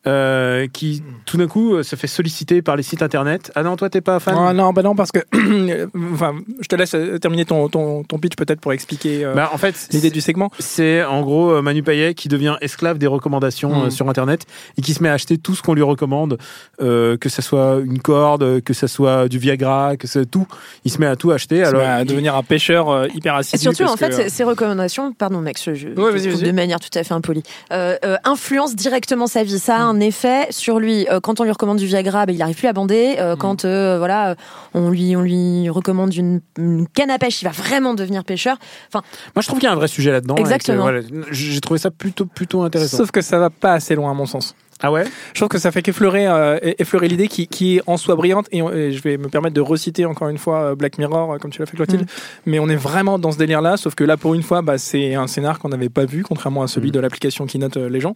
Euh, 0.07 0.67
qui 0.71 1.03
tout 1.25 1.37
d'un 1.37 1.47
coup 1.47 1.75
euh, 1.75 1.83
se 1.83 1.95
fait 1.95 2.07
solliciter 2.07 2.61
par 2.61 2.75
les 2.75 2.83
sites 2.83 3.01
internet. 3.01 3.51
Ah 3.55 3.63
non, 3.63 3.75
toi 3.75 3.89
t'es 3.89 4.01
pas 4.01 4.19
fan 4.19 4.35
Ah 4.37 4.53
non, 4.53 4.71
bah 4.73 4.81
non, 4.83 4.95
parce 4.95 5.11
que. 5.11 5.19
enfin, 6.13 6.35
je 6.61 6.67
te 6.67 6.75
laisse 6.75 6.93
euh, 6.95 7.17
terminer 7.17 7.45
ton, 7.45 7.67
ton, 7.69 8.03
ton 8.03 8.19
pitch 8.19 8.35
peut-être 8.35 8.59
pour 8.61 8.73
expliquer 8.73 9.25
euh, 9.25 9.33
Bah, 9.33 9.49
en 9.53 9.57
fait, 9.57 9.87
l'idée 9.91 10.09
du 10.09 10.21
segment. 10.21 10.51
C'est 10.59 11.03
en 11.03 11.21
gros 11.21 11.61
Manu 11.61 11.83
Payet 11.83 12.13
qui 12.13 12.27
devient 12.27 12.55
esclave 12.61 12.97
des 12.97 13.07
recommandations 13.07 13.65
Mm. 13.65 13.85
euh, 13.85 13.89
sur 13.89 14.07
Internet 14.09 14.45
et 14.77 14.81
qui 14.81 14.93
se 14.93 15.01
met 15.03 15.09
à 15.09 15.13
acheter 15.13 15.37
tout 15.37 15.55
ce 15.55 15.61
qu'on 15.61 15.73
lui 15.73 15.81
recommande, 15.81 16.37
euh, 16.81 17.17
que 17.17 17.29
ça 17.29 17.41
soit 17.41 17.79
une 17.83 17.99
corde, 17.99 18.61
que 18.61 18.73
ça 18.73 18.87
soit 18.87 19.27
du 19.27 19.39
Viagra, 19.39 19.97
que 19.97 20.07
c'est 20.07 20.25
tout. 20.25 20.47
Il 20.83 20.91
se 20.91 20.99
met 20.99 21.05
à 21.07 21.15
tout 21.15 21.31
acheter. 21.31 21.63
Alors, 21.63 21.81
à 21.81 22.01
il- 22.01 22.07
devenir 22.07 22.35
un 22.35 22.43
pêcheur 22.43 22.89
euh, 22.89 23.07
hyper 23.13 23.35
assidu. 23.35 23.55
Et 23.55 23.59
surtout, 23.61 23.83
en 23.91 23.97
fait, 23.97 24.09
que, 24.09 24.29
ces- 24.29 24.43
recommandations, 24.43 25.13
pardon, 25.13 25.41
mec, 25.41 25.59
je, 25.63 25.73
je 25.73 25.87
Ouais, 25.89 26.11
vas-y, 26.11 26.23
je 26.25 26.29
coupe 26.29 26.39
vas-y. 26.41 26.49
de 26.51 26.55
manière 26.55 26.79
tout 26.79 26.89
à 26.97 27.03
fait 27.03 27.13
impolie, 27.13 27.43
euh, 27.71 27.97
euh, 28.05 28.17
influencent 28.23 28.75
directement 28.75 29.27
sa 29.27 29.43
vie. 29.43 29.57
Ça 29.59 29.77
a. 29.77 29.93
un 29.95 29.99
effet 29.99 30.47
sur 30.49 30.79
lui. 30.79 31.07
Euh, 31.09 31.19
quand 31.19 31.39
on 31.39 31.43
lui 31.43 31.51
recommande 31.51 31.77
du 31.77 31.85
Viagra, 31.85 32.25
ben, 32.25 32.33
il 32.33 32.39
n'arrive 32.39 32.57
plus 32.57 32.67
à 32.67 32.73
bander. 32.73 33.15
Mm. 33.15 33.19
Euh, 33.19 33.35
Quand 33.35 33.65
euh, 33.65 33.97
voilà, 33.97 34.35
on 34.73 34.89
lui 34.89 35.15
on 35.15 35.21
lui 35.21 35.69
recommande 35.69 36.13
une, 36.13 36.41
une 36.57 36.87
canne 36.87 37.11
à 37.11 37.17
pêche, 37.17 37.41
il 37.41 37.45
va 37.45 37.51
vraiment 37.51 37.93
devenir 37.93 38.23
pêcheur. 38.23 38.57
Enfin, 38.89 39.03
Moi, 39.35 39.41
je 39.41 39.47
trouve 39.47 39.59
qu'il 39.59 39.67
y 39.67 39.69
a 39.69 39.73
un 39.73 39.77
vrai 39.77 39.87
sujet 39.87 40.11
là-dedans. 40.11 40.35
Exactement. 40.35 40.83
voilà, 40.83 41.01
J'ai 41.31 41.61
trouvé 41.61 41.79
ça 41.79 41.91
plutôt, 41.91 42.25
plutôt 42.25 42.63
intéressant. 42.63 42.97
Sauf 42.97 43.11
que 43.11 43.21
ça 43.21 43.39
va 43.39 43.49
pas 43.49 43.73
assez 43.73 43.95
loin 43.95 44.11
à 44.11 44.13
mon 44.13 44.25
sens. 44.25 44.55
Ah 44.83 44.91
ouais 44.91 45.05
Je 45.33 45.39
trouve 45.39 45.47
que 45.47 45.57
ça 45.57 45.71
fait 45.71 45.81
qu'effleurer 45.81 46.27
euh, 46.27 46.59
effleurer 46.79 47.07
l'idée 47.07 47.29
qui, 47.29 47.47
qui 47.47 47.77
est 47.77 47.81
en 47.87 47.95
soi 47.95 48.15
brillante 48.15 48.47
et, 48.51 48.59
je 48.91 49.01
vais 49.01 49.17
me 49.17 49.29
permettre 49.29 49.55
de 49.55 49.61
reciter 49.61 50.05
encore 50.05 50.27
une 50.27 50.37
fois 50.37 50.59
euh, 50.71 50.75
Black 50.75 50.97
Mirror 50.97 51.33
euh, 51.33 51.37
comme 51.37 51.49
tu 51.49 51.59
l'as 51.61 51.65
fait 51.65 51.77
Clotilde. 51.77 52.01
Mm. 52.01 52.05
Mais 52.45 52.59
on 52.59 52.67
est 52.67 52.75
vraiment 52.75 53.17
dans 53.17 53.31
ce 53.31 53.37
délire 53.37 53.61
là, 53.61 53.77
sauf 53.77 53.95
que 53.95 54.03
là 54.03 54.17
pour 54.17 54.33
une 54.33 54.43
fois 54.43 54.61
bah, 54.61 54.77
c'est 54.77 55.15
un 55.15 55.27
scénar 55.27 55.59
qu'on 55.59 55.69
n'avait 55.69 55.89
pas 55.89 56.03
vu 56.05 56.23
contrairement 56.23 56.61
à 56.61 56.65
Mm. 56.65 56.67
celui 56.67 56.91
de 56.91 56.99
l'application 56.99 57.45
qui 57.45 57.57
note 57.57 57.77
euh, 57.77 57.89
les 57.89 58.01
gens. 58.01 58.15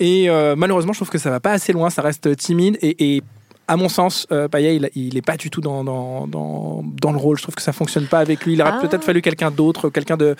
Et 0.00 0.28
euh, 0.28 0.56
malheureusement 0.56 0.92
je 0.92 0.98
trouve 0.98 1.10
que 1.10 1.18
ça 1.18 1.30
va 1.30 1.38
pas 1.38 1.52
assez 1.52 1.72
loin, 1.72 1.90
ça 1.90 2.02
reste 2.02 2.36
timide 2.36 2.76
et, 2.82 3.14
et 3.16 3.22
à 3.68 3.76
mon 3.76 3.88
sens, 3.88 4.26
euh, 4.32 4.48
Payet, 4.48 4.74
il, 4.74 4.90
il 4.96 5.16
est 5.16 5.22
pas 5.22 5.36
du 5.36 5.48
tout 5.48 5.60
dans, 5.60 5.84
dans, 5.84 6.26
dans, 6.26 6.82
dans 7.00 7.12
le 7.12 7.18
rôle. 7.18 7.36
Je 7.38 7.44
trouve 7.44 7.54
que 7.54 7.62
ça 7.62 7.72
fonctionne 7.72 8.06
pas 8.06 8.18
avec 8.18 8.44
lui. 8.44 8.54
Il 8.54 8.62
aurait 8.62 8.72
Ah. 8.74 8.80
peut-être 8.84 9.04
fallu 9.04 9.22
quelqu'un 9.22 9.52
d'autre, 9.52 9.90
quelqu'un 9.90 10.16
de 10.16 10.34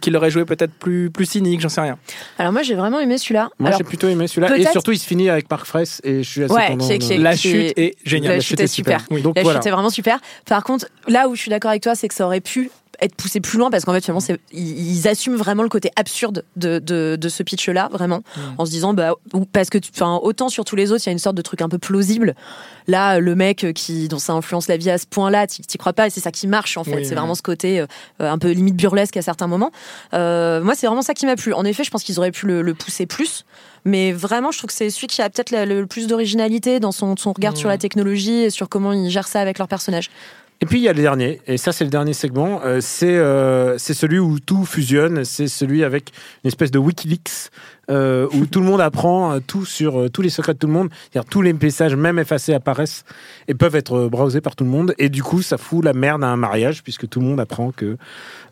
qui 0.00 0.10
l'aurait 0.10 0.30
joué 0.30 0.44
peut-être 0.44 0.72
plus 0.72 1.10
plus 1.10 1.26
cynique, 1.26 1.60
j'en 1.60 1.68
sais 1.68 1.80
rien. 1.80 1.98
alors 2.38 2.52
moi, 2.52 2.62
j'ai 2.62 2.74
vraiment 2.74 3.00
aimé 3.00 3.18
celui-là. 3.18 3.50
Moi, 3.58 3.70
j'ai 3.76 3.84
plutôt 3.84 4.08
aimé 4.08 4.26
celui-là. 4.26 4.56
Et 4.56 4.64
surtout, 4.66 4.92
il 4.92 4.98
se 4.98 5.06
finit 5.06 5.28
avec 5.28 5.50
Marc 5.50 5.66
Fraisse 5.66 6.00
et 6.04 6.22
je 6.22 6.28
suis 6.28 6.42
assez 6.44 6.52
Ouais, 6.54 6.68
content. 6.68 6.86
de- 6.88 7.22
La 7.22 7.32
qui 7.34 7.38
chute 7.50 7.78
est 7.78 7.94
géniale. 8.04 8.36
La 8.36 8.40
chute 8.40 8.60
est 8.60 8.66
super. 8.66 9.04
Oui. 9.10 9.22
Donc 9.22 9.36
la 9.36 9.42
voilà. 9.42 9.58
chute 9.60 9.66
est 9.66 9.70
vraiment 9.70 9.90
super. 9.90 10.18
Par 10.46 10.62
contre, 10.64 10.86
là 11.08 11.28
où 11.28 11.34
je 11.34 11.40
suis 11.40 11.50
d'accord 11.50 11.70
avec 11.70 11.82
toi, 11.82 11.94
c'est 11.94 12.08
que 12.08 12.14
ça 12.14 12.26
aurait 12.26 12.40
pu 12.40 12.70
être 13.00 13.14
poussé 13.14 13.40
plus 13.40 13.58
loin 13.58 13.70
parce 13.70 13.84
qu'en 13.84 13.92
fait, 13.92 14.00
finalement, 14.02 14.20
c'est- 14.20 14.38
ils, 14.52 14.96
ils 14.98 15.08
assument 15.08 15.36
vraiment 15.36 15.62
le 15.62 15.68
côté 15.68 15.90
absurde 15.96 16.44
de, 16.56 16.78
de, 16.78 17.16
de 17.20 17.28
ce 17.28 17.42
pitch-là, 17.42 17.88
vraiment, 17.92 18.22
en 18.58 18.64
se 18.66 18.70
disant, 18.70 18.94
bah, 18.94 19.14
parce 19.52 19.70
que, 19.70 19.78
enfin, 19.94 20.18
autant 20.22 20.48
sur 20.48 20.64
tous 20.64 20.76
les 20.76 20.92
autres, 20.92 21.02
il 21.04 21.06
y 21.06 21.10
a 21.10 21.12
une 21.12 21.18
sorte 21.18 21.36
de 21.36 21.42
truc 21.42 21.62
un 21.62 21.68
peu 21.68 21.78
plausible. 21.78 22.34
Là, 22.86 23.18
le 23.18 23.34
mec 23.34 23.66
qui, 23.74 24.08
dont 24.08 24.18
ça 24.18 24.32
influence 24.34 24.68
la 24.68 24.76
vie 24.76 24.90
à 24.90 24.98
ce 24.98 25.06
point-là, 25.06 25.46
t'y 25.46 25.62
t'y 25.62 25.78
crois 25.78 25.92
pas, 25.94 26.06
et 26.06 26.10
c'est 26.10 26.20
ça 26.20 26.30
qui 26.30 26.46
marche, 26.46 26.76
en 26.76 26.84
fait. 26.84 26.90
Oui, 26.96 27.04
c'est 27.06 27.14
vraiment 27.14 27.34
ce 27.34 27.42
côté 27.42 27.80
euh, 27.80 27.86
un 28.20 28.38
peu 28.38 28.50
limite 28.50 28.76
burlesque 28.76 29.16
à 29.16 29.22
certains 29.22 29.46
moments. 29.46 29.70
Euh, 30.12 30.62
moi, 30.62 30.74
c'est 30.74 30.86
vraiment 30.86 31.02
ça 31.02 31.14
qui 31.14 31.26
m'a 31.26 31.36
plu. 31.36 31.52
En 31.54 31.64
effet, 31.64 31.84
je 31.84 31.90
pense 31.90 32.02
qu'ils 32.02 32.18
auraient 32.18 32.30
pu 32.32 32.46
le, 32.46 32.62
le 32.62 32.74
pousser 32.74 33.06
plus. 33.06 33.44
Mais 33.86 34.12
vraiment, 34.12 34.50
je 34.50 34.56
trouve 34.58 34.68
que 34.68 34.74
c'est 34.74 34.88
celui 34.88 35.08
qui 35.08 35.20
a 35.20 35.28
peut-être 35.28 35.50
le 35.52 35.86
plus 35.86 36.06
d'originalité 36.06 36.80
dans 36.80 36.92
son, 36.92 37.16
son 37.18 37.32
regard 37.34 37.54
sur 37.56 37.68
la 37.68 37.76
technologie 37.76 38.44
et 38.44 38.50
sur 38.50 38.68
comment 38.70 38.92
il 38.94 39.10
gère 39.10 39.28
ça 39.28 39.40
avec 39.40 39.58
leur 39.58 39.68
personnage. 39.68 40.10
Et 40.60 40.66
puis 40.66 40.78
il 40.78 40.82
y 40.84 40.88
a 40.88 40.92
le 40.94 41.02
dernier, 41.02 41.40
et 41.46 41.58
ça 41.58 41.72
c'est 41.72 41.84
le 41.84 41.90
dernier 41.90 42.14
segment, 42.14 42.60
euh, 42.64 42.78
c'est 42.80 43.16
euh, 43.18 43.76
c'est 43.76 43.92
celui 43.92 44.18
où 44.18 44.38
tout 44.38 44.64
fusionne, 44.64 45.24
c'est 45.24 45.48
celui 45.48 45.84
avec 45.84 46.10
une 46.42 46.48
espèce 46.48 46.70
de 46.70 46.78
Wikileaks, 46.78 47.50
euh, 47.90 48.28
où 48.32 48.46
tout 48.46 48.60
le 48.60 48.66
monde 48.66 48.80
apprend 48.80 49.32
euh, 49.34 49.40
tout 49.46 49.66
sur 49.66 50.00
euh, 50.00 50.08
tous 50.08 50.22
les 50.22 50.30
secrets 50.30 50.54
de 50.54 50.58
tout 50.58 50.68
le 50.68 50.72
monde, 50.72 50.88
c'est-à-dire 51.10 51.28
tous 51.28 51.42
les 51.42 51.52
messages, 51.52 51.94
même 51.96 52.18
effacés, 52.18 52.54
apparaissent 52.54 53.04
et 53.46 53.52
peuvent 53.54 53.74
être 53.74 54.06
browsés 54.06 54.40
par 54.40 54.56
tout 54.56 54.64
le 54.64 54.70
monde, 54.70 54.94
et 54.96 55.10
du 55.10 55.22
coup 55.22 55.42
ça 55.42 55.58
fout 55.58 55.84
la 55.84 55.92
merde 55.92 56.24
à 56.24 56.28
un 56.28 56.36
mariage, 56.36 56.82
puisque 56.82 57.08
tout 57.10 57.20
le 57.20 57.26
monde 57.26 57.40
apprend 57.40 57.70
que 57.72 57.98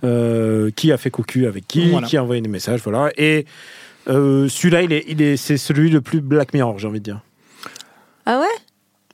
euh, 0.05 0.71
qui 0.77 0.93
a 0.93 0.99
fait 0.99 1.11
cocu 1.11 1.47
avec 1.47 1.67
qui, 1.67 1.89
Voilà. 1.89 2.07
qui 2.07 2.19
a 2.19 2.23
envoyé 2.23 2.43
des 2.43 2.49
messages, 2.49 2.81
voilà. 2.83 3.11
Et 3.17 3.47
euh, 4.11 4.49
celui-là, 4.49 4.83
il 4.83 4.93
est, 4.93 5.05
il 5.09 5.23
est, 5.23 5.37
c'est 5.39 5.57
celui 5.57 5.89
le 5.89 6.01
plus 6.03 6.21
Black 6.21 6.53
Mirror, 6.53 6.79
j'ai 6.79 6.89
envie 6.89 6.99
de 6.99 7.05
dire. 7.05 7.21
Ah 8.27 8.41
ouais? 8.41 8.47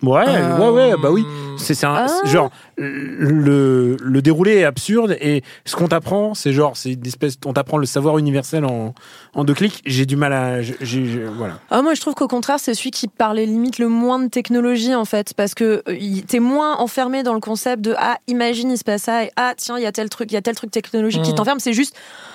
Ouais, 0.01 0.25
Euh, 0.29 0.59
ouais, 0.59 0.93
ouais, 0.93 0.95
bah 1.03 1.11
oui. 1.11 1.25
C'est 1.59 1.83
un- 1.85 2.07
Ah. 2.09 2.27
genre 2.27 2.53
le, 2.79 3.97
le 4.01 4.23
déroulé 4.23 4.57
est 4.59 4.65
absurde 4.65 5.17
et 5.21 5.43
ce 5.65 5.77
qu'on 5.77 5.89
t'apprend, 5.89 6.35
c'est 6.35 6.53
genre 6.53 6.77
c'est 6.77 6.93
une 6.93 7.07
espèce, 7.07 7.35
on 7.45 7.53
t'apprend 7.53 7.77
le 7.79 7.87
savoir 7.87 8.19
universel 8.19 8.65
en, 8.65 8.95
en 9.35 9.45
deux 9.45 9.55
clics. 9.55 9.83
J'ai 9.87 10.07
du 10.07 10.17
mal 10.17 10.33
à, 10.33 10.63
j'ai- 10.63 10.77
j'ai- 10.81 11.25
voilà. 11.37 11.59
Ah, 11.71 11.83
moi, 11.83 11.95
je 11.95 12.01
trouve 12.01 12.15
qu'au 12.15 12.29
contraire, 12.29 12.59
c'est 12.61 12.75
celui 12.75 12.91
qui 12.91 13.09
parlait 13.09 13.47
limite 13.47 13.79
le 13.79 13.89
moins 13.89 14.19
de 14.19 14.29
technologie, 14.29 14.95
en 14.95 15.05
fait, 15.05 15.35
parce 15.35 15.55
que 15.55 15.83
euh, 15.89 15.97
il- 15.99 16.25
t'es 16.25 16.41
moins 16.41 16.77
enfermé 16.77 17.23
dans 17.23 17.35
le 17.35 17.41
concept 17.41 17.83
de 17.83 17.95
ah, 17.99 18.19
imagine, 18.29 18.71
il 18.71 18.79
se 18.79 18.85
passe 18.85 19.03
ça, 19.03 19.25
et 19.25 19.31
ah, 19.37 19.55
tiens, 19.57 19.77
il 19.79 19.83
y 19.83 19.87
a 19.87 19.93
tel 19.93 20.09
truc, 20.09 20.31
il 20.31 20.35
y 20.35 20.39
a 20.39 20.43
tel 20.43 20.55
truc 20.55 20.71
technologique 20.71 21.23
qui 21.23 21.31
Mhm. 21.31 21.37
t'enferme. 21.37 21.61
C'est 21.61 21.73
juste, 21.73 21.95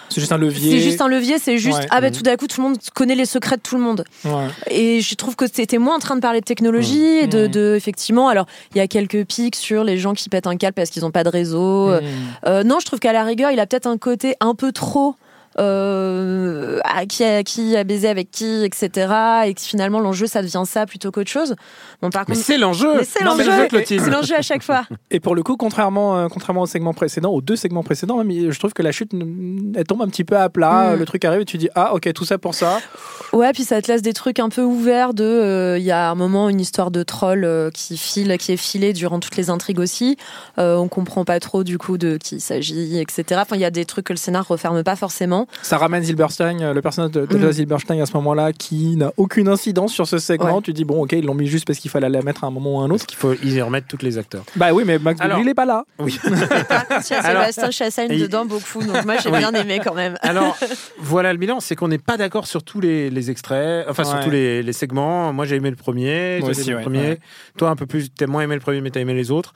C'est 0.10 0.20
juste 0.22 0.32
un 0.32 0.38
levier. 0.38 0.72
c'est 0.72 0.80
juste 0.84 1.02
un 1.02 1.08
levier, 1.08 1.40
c'est 1.40 1.58
juste 1.58 1.78
Ouais. 1.80 1.88
ah, 1.90 2.02
bah, 2.02 2.08
Mhm. 2.10 2.16
tout 2.16 2.24
d'un 2.24 2.36
coup, 2.36 2.48
tout 2.48 2.62
le 2.62 2.68
monde 2.68 2.78
connaît 2.94 3.16
les 3.16 3.26
secrets 3.26 3.58
de 3.58 3.62
tout 3.62 3.76
le 3.78 3.82
monde. 3.84 4.04
Ouais. 4.26 4.48
Et 4.70 5.02
je 5.02 5.16
trouve 5.16 5.36
que 5.36 5.46
c'était 5.52 5.78
moins 5.78 5.96
en 5.96 6.00
train 6.00 6.16
de 6.16 6.22
parler 6.22 6.40
de 6.42 6.46
technologie 6.46 7.04
et 7.04 7.28
de, 7.28 7.46
Mhm. 7.46 7.52
de- 7.52 7.74
effectivement. 7.76 8.28
Alors, 8.28 8.46
il 8.74 8.78
y 8.78 8.82
a 8.82 8.88
quelques 8.88 9.24
pics 9.26 9.56
sur 9.56 9.84
les 9.84 9.98
gens 9.98 10.14
qui 10.14 10.30
pètent 10.34 10.48
un 10.48 10.58
câble 10.58 10.74
parce 10.74 10.90
qu'ils 10.90 11.04
n'ont 11.04 11.12
pas 11.12 11.24
de 11.24 11.30
réseau. 11.30 11.90
Mm. 11.90 12.02
Euh, 12.48 12.64
non, 12.64 12.80
je 12.80 12.86
trouve 12.86 13.00
qu'à 13.00 13.14
la 13.14 13.24
rigueur, 13.24 13.52
il 13.52 13.60
a 13.60 13.68
peut-être 13.68 13.88
un 13.88 13.98
côté 13.98 14.36
un 14.40 14.56
peu 14.56 14.72
trop. 14.72 15.16
Euh, 15.60 16.80
à 16.84 17.06
qui 17.06 17.24
a, 17.24 17.44
qui 17.44 17.76
a 17.76 17.84
baisé 17.84 18.08
avec 18.08 18.32
qui, 18.32 18.64
etc. 18.64 18.90
Et 19.46 19.54
que 19.54 19.62
finalement 19.62 20.00
l'enjeu 20.00 20.28
ça 20.28 20.42
devient 20.42 20.64
ça 20.66 20.86
plutôt 20.86 21.12
qu'autre 21.12 21.30
chose. 21.30 21.56
Bon, 22.02 22.10
par 22.10 22.26
Mais 22.28 22.36
contre, 22.36 22.46
c'est 22.46 22.58
l'enjeu. 22.58 22.96
mais 22.98 23.04
c'est 23.04 23.24
l'enjeu, 23.24 23.68
c'est 23.86 24.10
l'enjeu 24.10 24.36
à 24.36 24.42
chaque 24.42 24.64
fois. 24.64 24.84
Et 25.12 25.20
pour 25.20 25.36
le 25.36 25.44
coup, 25.44 25.56
contrairement, 25.58 26.18
euh, 26.18 26.28
contrairement 26.28 26.62
au 26.62 26.66
segment 26.66 26.94
précédent, 26.94 27.32
aux 27.32 27.42
deux 27.42 27.56
segments 27.56 27.84
précédents, 27.84 28.22
même, 28.24 28.52
je 28.52 28.60
trouve 28.60 28.74
que 28.74 28.82
la 28.84 28.92
chute, 28.92 29.12
elle 29.76 29.84
tombe 29.86 30.02
un 30.02 30.08
petit 30.08 30.24
peu 30.24 30.38
à 30.38 30.50
plat. 30.50 30.96
Mm. 30.96 31.00
Le 31.00 31.06
truc 31.06 31.26
arrive 31.26 31.42
et 31.42 31.46
tu 31.46 31.58
dis 31.58 31.70
ah 31.76 31.94
ok 31.94 32.12
tout 32.14 32.26
ça 32.26 32.38
pour 32.38 32.54
ça. 32.56 32.80
Ouais, 33.32 33.52
puis 33.54 33.64
ça 33.64 33.82
te 33.82 33.92
laisse 33.92 34.02
des 34.02 34.14
trucs 34.14 34.40
un 34.40 34.50
peu 34.50 34.62
ouverts 34.64 35.14
de. 35.14 35.24
euh, 35.24 35.78
Il 35.78 35.84
y 35.86 35.92
a 35.92 36.10
un 36.12 36.16
moment 36.16 36.50
une 36.50 36.60
histoire 36.62 36.92
de 36.92 37.04
troll 37.04 37.44
euh, 37.46 37.70
qui 37.72 37.98
file, 37.98 38.38
qui 38.38 38.52
est 38.52 38.58
filée 38.58 38.94
durant 38.94 39.20
toutes 39.20 39.36
les 39.38 39.50
intrigues 39.50 39.80
aussi. 39.80 40.18
Euh, 40.60 40.76
on 40.76 40.88
comprend 40.88 41.26
pas 41.26 41.40
trop 41.40 41.64
du 41.64 41.78
coup 41.78 41.98
de 41.98 42.18
qui 42.18 42.36
il 42.36 42.42
s'agit, 42.42 43.00
etc. 43.00 43.40
Enfin, 43.44 43.56
il 43.56 43.62
y 43.62 43.66
a 43.66 43.72
des 43.72 43.86
trucs 43.86 44.06
que 44.06 44.14
le 44.14 44.18
scénar 44.18 44.48
referme 44.48 44.84
pas 44.84 44.96
forcément. 44.96 45.43
Ça 45.62 45.78
ramène 45.78 46.04
Zilberstein, 46.04 46.60
euh, 46.62 46.74
le 46.74 46.82
personnage 46.82 47.12
de, 47.12 47.26
de 47.26 47.38
Mm. 47.38 47.52
Zilberstein 47.52 48.02
à 48.02 48.06
ce 48.06 48.14
moment-là, 48.14 48.54
qui 48.54 48.96
n'a 48.96 49.12
aucune 49.18 49.48
incidence 49.48 49.94
sur 49.94 50.08
ce 50.08 50.18
segment. 50.18 50.56
Ouais. 50.58 50.62
Tu 50.64 50.74
dis 50.74 50.86
bon 50.86 51.04
ok 51.04 51.12
ils 51.14 51.26
l'ont 51.26 51.34
mis 51.34 51.48
juste 51.48 51.66
parce 51.66 51.80
qu'il 51.80 51.92
fallait 51.92 52.10
la 52.10 52.22
mettre 52.22 52.44
à 52.44 52.48
un 52.48 52.52
moment 52.52 52.78
ou 52.78 52.82
à 52.82 52.84
un 52.84 52.90
autre. 52.90 53.06
Parce 53.06 53.06
qu'il 53.06 53.18
faut 53.18 53.34
y 53.34 53.62
remettre 53.62 53.88
tous 53.88 54.04
les 54.04 54.18
acteurs. 54.18 54.44
Bah 54.56 54.74
oui 54.74 54.84
mais 54.86 54.98
Max 55.00 55.20
Alors- 55.22 55.38
Boublil 55.38 55.48
il 55.48 55.52
est 55.52 55.54
pas 55.56 55.66
là. 55.66 55.84
Oui. 56.00 56.18
Sébastien 57.02 57.72
Chassagne 57.72 58.12
Et- 58.12 58.20
dedans 58.20 58.46
beaucoup, 58.46 58.82
donc 58.84 59.06
moi 59.06 59.16
j'ai 59.18 59.30
Oui. 59.30 59.38
bien 59.40 59.52
aimé 59.54 59.80
quand 59.84 59.94
même. 59.94 60.18
Alors 60.22 60.58
voilà 61.00 61.32
le 61.34 61.40
bilan, 61.40 61.60
c'est 61.60 61.76
qu'on 61.76 61.88
n'est 61.88 61.98
pas 61.98 62.18
d'accord 62.18 62.48
sur 62.48 62.64
tous 62.64 62.80
les, 62.82 63.10
les 63.10 63.32
extraits, 63.32 63.86
enfin 63.90 64.04
sur 64.04 64.20
tous 64.22 64.30
les, 64.30 64.64
les 64.64 64.74
segments. 64.74 65.32
Moi 65.34 65.46
j'ai 65.46 65.56
aimé 65.56 65.70
le 65.70 65.76
premier, 65.76 66.40
Moi 66.40 66.42
toi, 66.42 66.50
aussi, 66.52 66.66
t'as 66.66 66.72
aimé 66.72 66.74
ouais, 66.76 66.80
le 66.80 66.84
premier. 66.84 67.10
ouais. 67.10 67.20
Toi 67.58 67.70
un 67.70 67.76
peu 67.76 67.86
plus, 67.86 68.10
t'as 68.10 68.28
moins 68.28 68.42
aimé 68.44 68.56
le 68.56 68.62
premier, 68.62 68.82
mais 68.82 68.90
t'as 68.92 69.00
aimé 69.02 69.14
les 69.14 69.32
autres. 69.32 69.54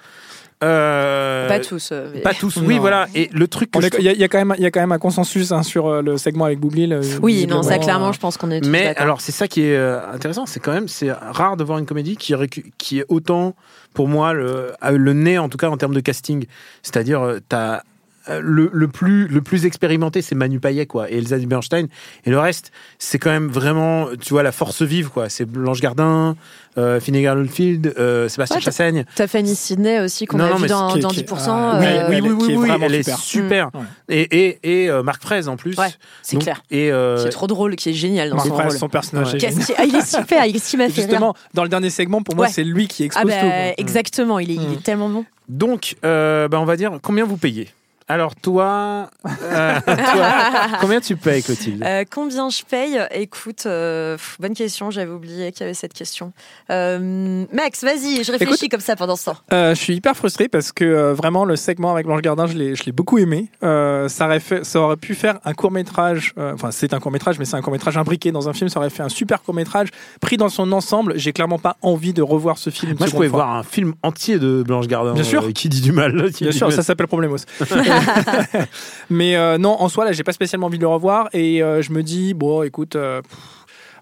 Euh, 0.64 1.48
Pas 1.48 1.60
tous. 1.60 1.90
euh, 1.92 2.10
mais- 2.14 2.22
Pas 2.22 2.34
tous, 2.34 2.56
oui 2.66 2.76
Non. 2.76 2.82
voilà. 2.82 3.08
Et 3.14 3.30
le 3.32 3.48
truc 3.48 3.70
je 3.80 3.88
Il 4.00 4.04
y, 4.04 4.10
a- 4.10 4.14
il 4.14 4.20
y 4.20 4.24
a 4.24 4.28
quand 4.28 4.38
même 4.40 4.56
il 4.58 4.64
y 4.64 4.66
a 4.66 4.72
quand 4.72 4.80
même 4.80 4.92
un 4.92 4.98
consensus 4.98 5.52
hein, 5.52 5.62
sur 5.64 5.88
euh, 5.88 6.02
le 6.02 6.18
segment 6.18 6.46
avec 6.46 6.60
Boublil. 6.60 7.00
Oui, 7.22 7.46
non, 7.48 7.62
ça 7.64 7.78
clairement, 7.78 8.12
je 8.12 8.20
pense 8.20 8.38
qu'on 8.38 8.50
est 8.52 8.62
tous 8.62 8.70
Mais 8.70 8.96
alors, 8.98 9.22
c'est 9.22 9.32
ça 9.32 9.48
qui 9.48 9.62
est 9.64 9.78
intéressant, 9.78 10.46
c'est 10.46 10.60
quand 10.60 10.74
même, 10.74 10.88
c'est 10.88 11.12
rare 11.12 11.58
de 11.58 11.64
voir 11.64 11.78
une 11.78 11.86
comédie 11.86 12.18
qui, 12.18 12.34
récu- 12.34 12.72
qui 12.78 13.00
est 13.00 13.06
autant, 13.10 13.56
pour 13.94 14.08
moi, 14.08 14.34
le, 14.34 14.72
le 14.92 15.14
nez, 15.14 15.38
en 15.38 15.48
tout 15.50 15.58
cas, 15.58 15.70
en 15.70 15.78
termes 15.78 15.94
de 15.94 16.00
casting. 16.00 16.46
C'est-à-dire, 16.82 17.36
t'as. 17.50 17.82
Euh, 18.30 18.40
Le, 18.44 18.70
le 18.74 18.88
plus 18.88 19.28
le 19.28 19.42
plus 19.42 19.66
expérimenté 19.66 20.22
c'est 20.22 20.36
Manu 20.36 20.60
Payet 20.60 20.86
quoi 20.86 21.10
et 21.12 21.18
Elsa 21.18 21.38
Bernstein 21.38 21.88
et 22.26 22.30
le 22.30 22.40
reste 22.40 22.72
c'est 23.00 23.20
quand 23.20 23.30
même 23.30 23.48
vraiment 23.48 24.08
tu 24.20 24.34
vois 24.34 24.44
la 24.44 24.52
force 24.52 24.82
vive 24.82 25.10
quoi 25.10 25.30
c'est 25.30 25.46
Blanche 25.46 25.82
Gardin 25.82 26.36
euh, 26.78 27.00
Finnegan 27.00 27.38
Oldfield 27.38 27.96
euh, 27.98 28.30
Sébastien 28.30 28.58
Ouais, 28.58 29.06
T'as 29.16 29.26
Fanny 29.28 29.56
Sidney 29.56 30.00
aussi 30.00 30.26
qu'on 30.28 30.40
a 30.40 30.50
non, 30.50 30.56
vu 30.58 30.68
dans, 30.68 30.92
qui 30.92 31.00
est- 31.00 31.02
dans 31.02 31.10
qui 31.10 31.20
est- 31.22 31.32
10%. 31.32 31.48
ah, 31.50 31.78
oui, 31.80 31.86
euh, 31.88 32.08
oui, 32.10 32.16
oui, 32.22 32.28
est- 32.28 32.32
oui, 32.32 32.54
est 32.54 32.58
oui, 32.58 32.70
elle 32.84 32.94
est 32.96 33.18
super. 33.18 33.72
Et, 34.10 34.22
et, 34.22 34.84
et 34.84 34.90
euh, 34.92 35.02
Marc 35.02 35.24
Fraise 35.24 35.48
en 35.48 35.58
plus. 35.58 35.76
Ouais, 35.76 35.88
c'est 36.22 36.36
Donc, 36.36 36.44
clair. 36.44 36.62
Et, 36.70 36.92
euh, 36.92 37.20
Qui 37.20 37.26
est 37.28 37.32
trop 37.32 37.48
drôle, 37.48 37.76
qui 37.76 37.90
est 37.90 37.94
génial 37.94 38.30
dans 38.30 38.36
Marc 38.36 38.48
son 38.48 38.56
rôle. 38.56 38.72
son 38.72 38.90
personnage. 38.90 39.34
est 39.34 39.44
Ouais. 39.44 39.52
qui- 39.66 39.74
ah, 39.76 39.86
il 39.86 39.96
est 39.96 40.06
super, 40.06 40.46
il 40.46 40.56
rire. 40.86 40.94
Justement, 40.94 41.34
dans 41.56 41.64
le 41.64 41.70
dernier 41.70 41.90
segment, 41.90 42.22
pour 42.22 42.36
moi, 42.36 42.46
Ouais. 42.46 42.52
c'est 42.54 42.64
lui 42.64 42.88
qui 42.88 43.02
Ah 43.02 43.06
expose 43.08 43.26
bah, 43.32 43.42
tout. 43.42 43.74
exactement, 43.82 44.38
il 44.38 44.52
est, 44.52 44.56
il 44.56 44.74
est 44.74 44.84
tellement 44.84 45.10
bon. 45.10 45.26
Donc, 45.50 45.96
euh, 46.06 46.48
bah, 46.48 46.60
on 46.60 46.66
va 46.66 46.76
dire 46.78 47.00
combien 47.02 47.26
vous 47.26 47.38
payez? 47.38 47.70
Alors 48.10 48.36
toi, 48.36 49.10
euh, 49.44 49.80
toi, 49.86 50.32
combien 50.80 51.02
tu 51.02 51.18
payes, 51.18 51.44
Clotilde 51.44 51.84
Euh, 51.84 52.06
combien 52.10 52.50
je 52.50 52.64
paye? 52.64 52.98
Écoute, 53.12 53.64
euh, 53.66 54.16
pff, 54.16 54.38
bonne 54.40 54.54
question, 54.54 54.92
j'avais 54.92 55.12
oublié 55.12 55.52
qu'il 55.52 55.62
y 55.62 55.64
avait 55.66 55.74
cette 55.74 55.92
question. 55.94 56.32
Euh, 56.72 57.46
Max, 57.52 57.84
vas-y, 57.84 58.24
je 58.24 58.32
réfléchis 58.32 58.54
Écoute- 58.54 58.72
comme 58.72 58.80
ça 58.80 58.96
pendant 58.96 59.18
ce 59.18 59.26
temps. 59.26 59.38
Euh, 59.52 59.76
je 59.76 59.80
suis 59.82 59.94
hyper 59.94 60.16
frustré 60.16 60.48
parce 60.48 60.72
que 60.72 60.86
euh, 60.86 61.14
vraiment 61.14 61.44
le 61.44 61.58
segment 61.58 61.92
avec 61.92 62.06
Blanche 62.06 62.22
Gardin, 62.22 62.48
je 62.48 62.54
l'ai, 62.58 62.76
je 62.76 62.86
l'ai 62.86 62.94
beaucoup 62.94 63.18
aimé. 63.18 63.52
Euh, 63.64 64.08
ça, 64.08 64.26
aurait 64.28 64.40
fait, 64.40 64.64
ça 64.64 64.80
aurait 64.80 64.96
pu 64.96 65.14
faire 65.14 65.40
un 65.44 65.54
court 65.54 65.72
métrage, 65.72 66.34
enfin 66.38 66.72
c'est 66.72 66.94
un 66.94 67.02
court 67.02 67.12
métrage, 67.12 67.40
mais 67.40 67.46
c'est 67.46 67.58
un 67.58 67.62
court 67.62 67.74
métrage 67.74 67.98
imbriqué 67.98 68.32
dans 68.32 68.48
un 68.48 68.54
film. 68.54 68.70
Ça 68.70 68.80
aurait 68.80 68.90
fait 68.90 69.04
un 69.04 69.10
super 69.10 69.42
court 69.44 69.54
métrage 69.54 69.90
pris 70.22 70.38
dans 70.38 70.48
son 70.50 70.72
ensemble. 70.72 71.14
J'ai 71.18 71.34
clairement 71.34 71.60
pas 71.60 71.76
envie 71.82 72.14
de 72.14 72.22
revoir 72.22 72.58
ce 72.58 72.70
film. 72.70 72.96
Moi, 72.98 73.08
je 73.08 73.12
pouvais 73.12 73.28
fois. 73.28 73.40
voir 73.44 73.56
un 73.58 73.64
film 73.64 73.96
entier 74.02 74.40
de 74.40 74.64
Blanche 74.66 74.88
Gardin. 74.88 75.14
Bien 75.14 75.24
sûr. 75.24 75.46
qui 75.54 75.68
dit 75.68 75.82
du 75.82 75.92
mal. 75.92 76.32
qui 76.32 76.46
Bien 76.46 76.52
dit 76.52 76.58
sûr, 76.58 76.72
ça 76.72 76.84
s'appelle 76.84 77.08
Problemos. 77.08 77.38
Mais 79.10 79.36
euh, 79.36 79.58
non, 79.58 79.76
en 79.82 79.90
soi, 79.90 80.06
là, 80.06 80.12
j'ai 80.12 80.24
pas 80.24 80.32
spécialement 80.34 80.68
envie 80.68 80.78
de 80.78 80.84
le 80.84 80.88
revoir 80.90 81.30
et 81.34 81.62
euh, 81.64 81.82
je 81.82 81.92
me 81.92 82.04
dis, 82.04 82.34
bon, 82.34 82.64
écoute. 82.64 82.96
euh, 82.96 83.22
pff, 83.22 83.38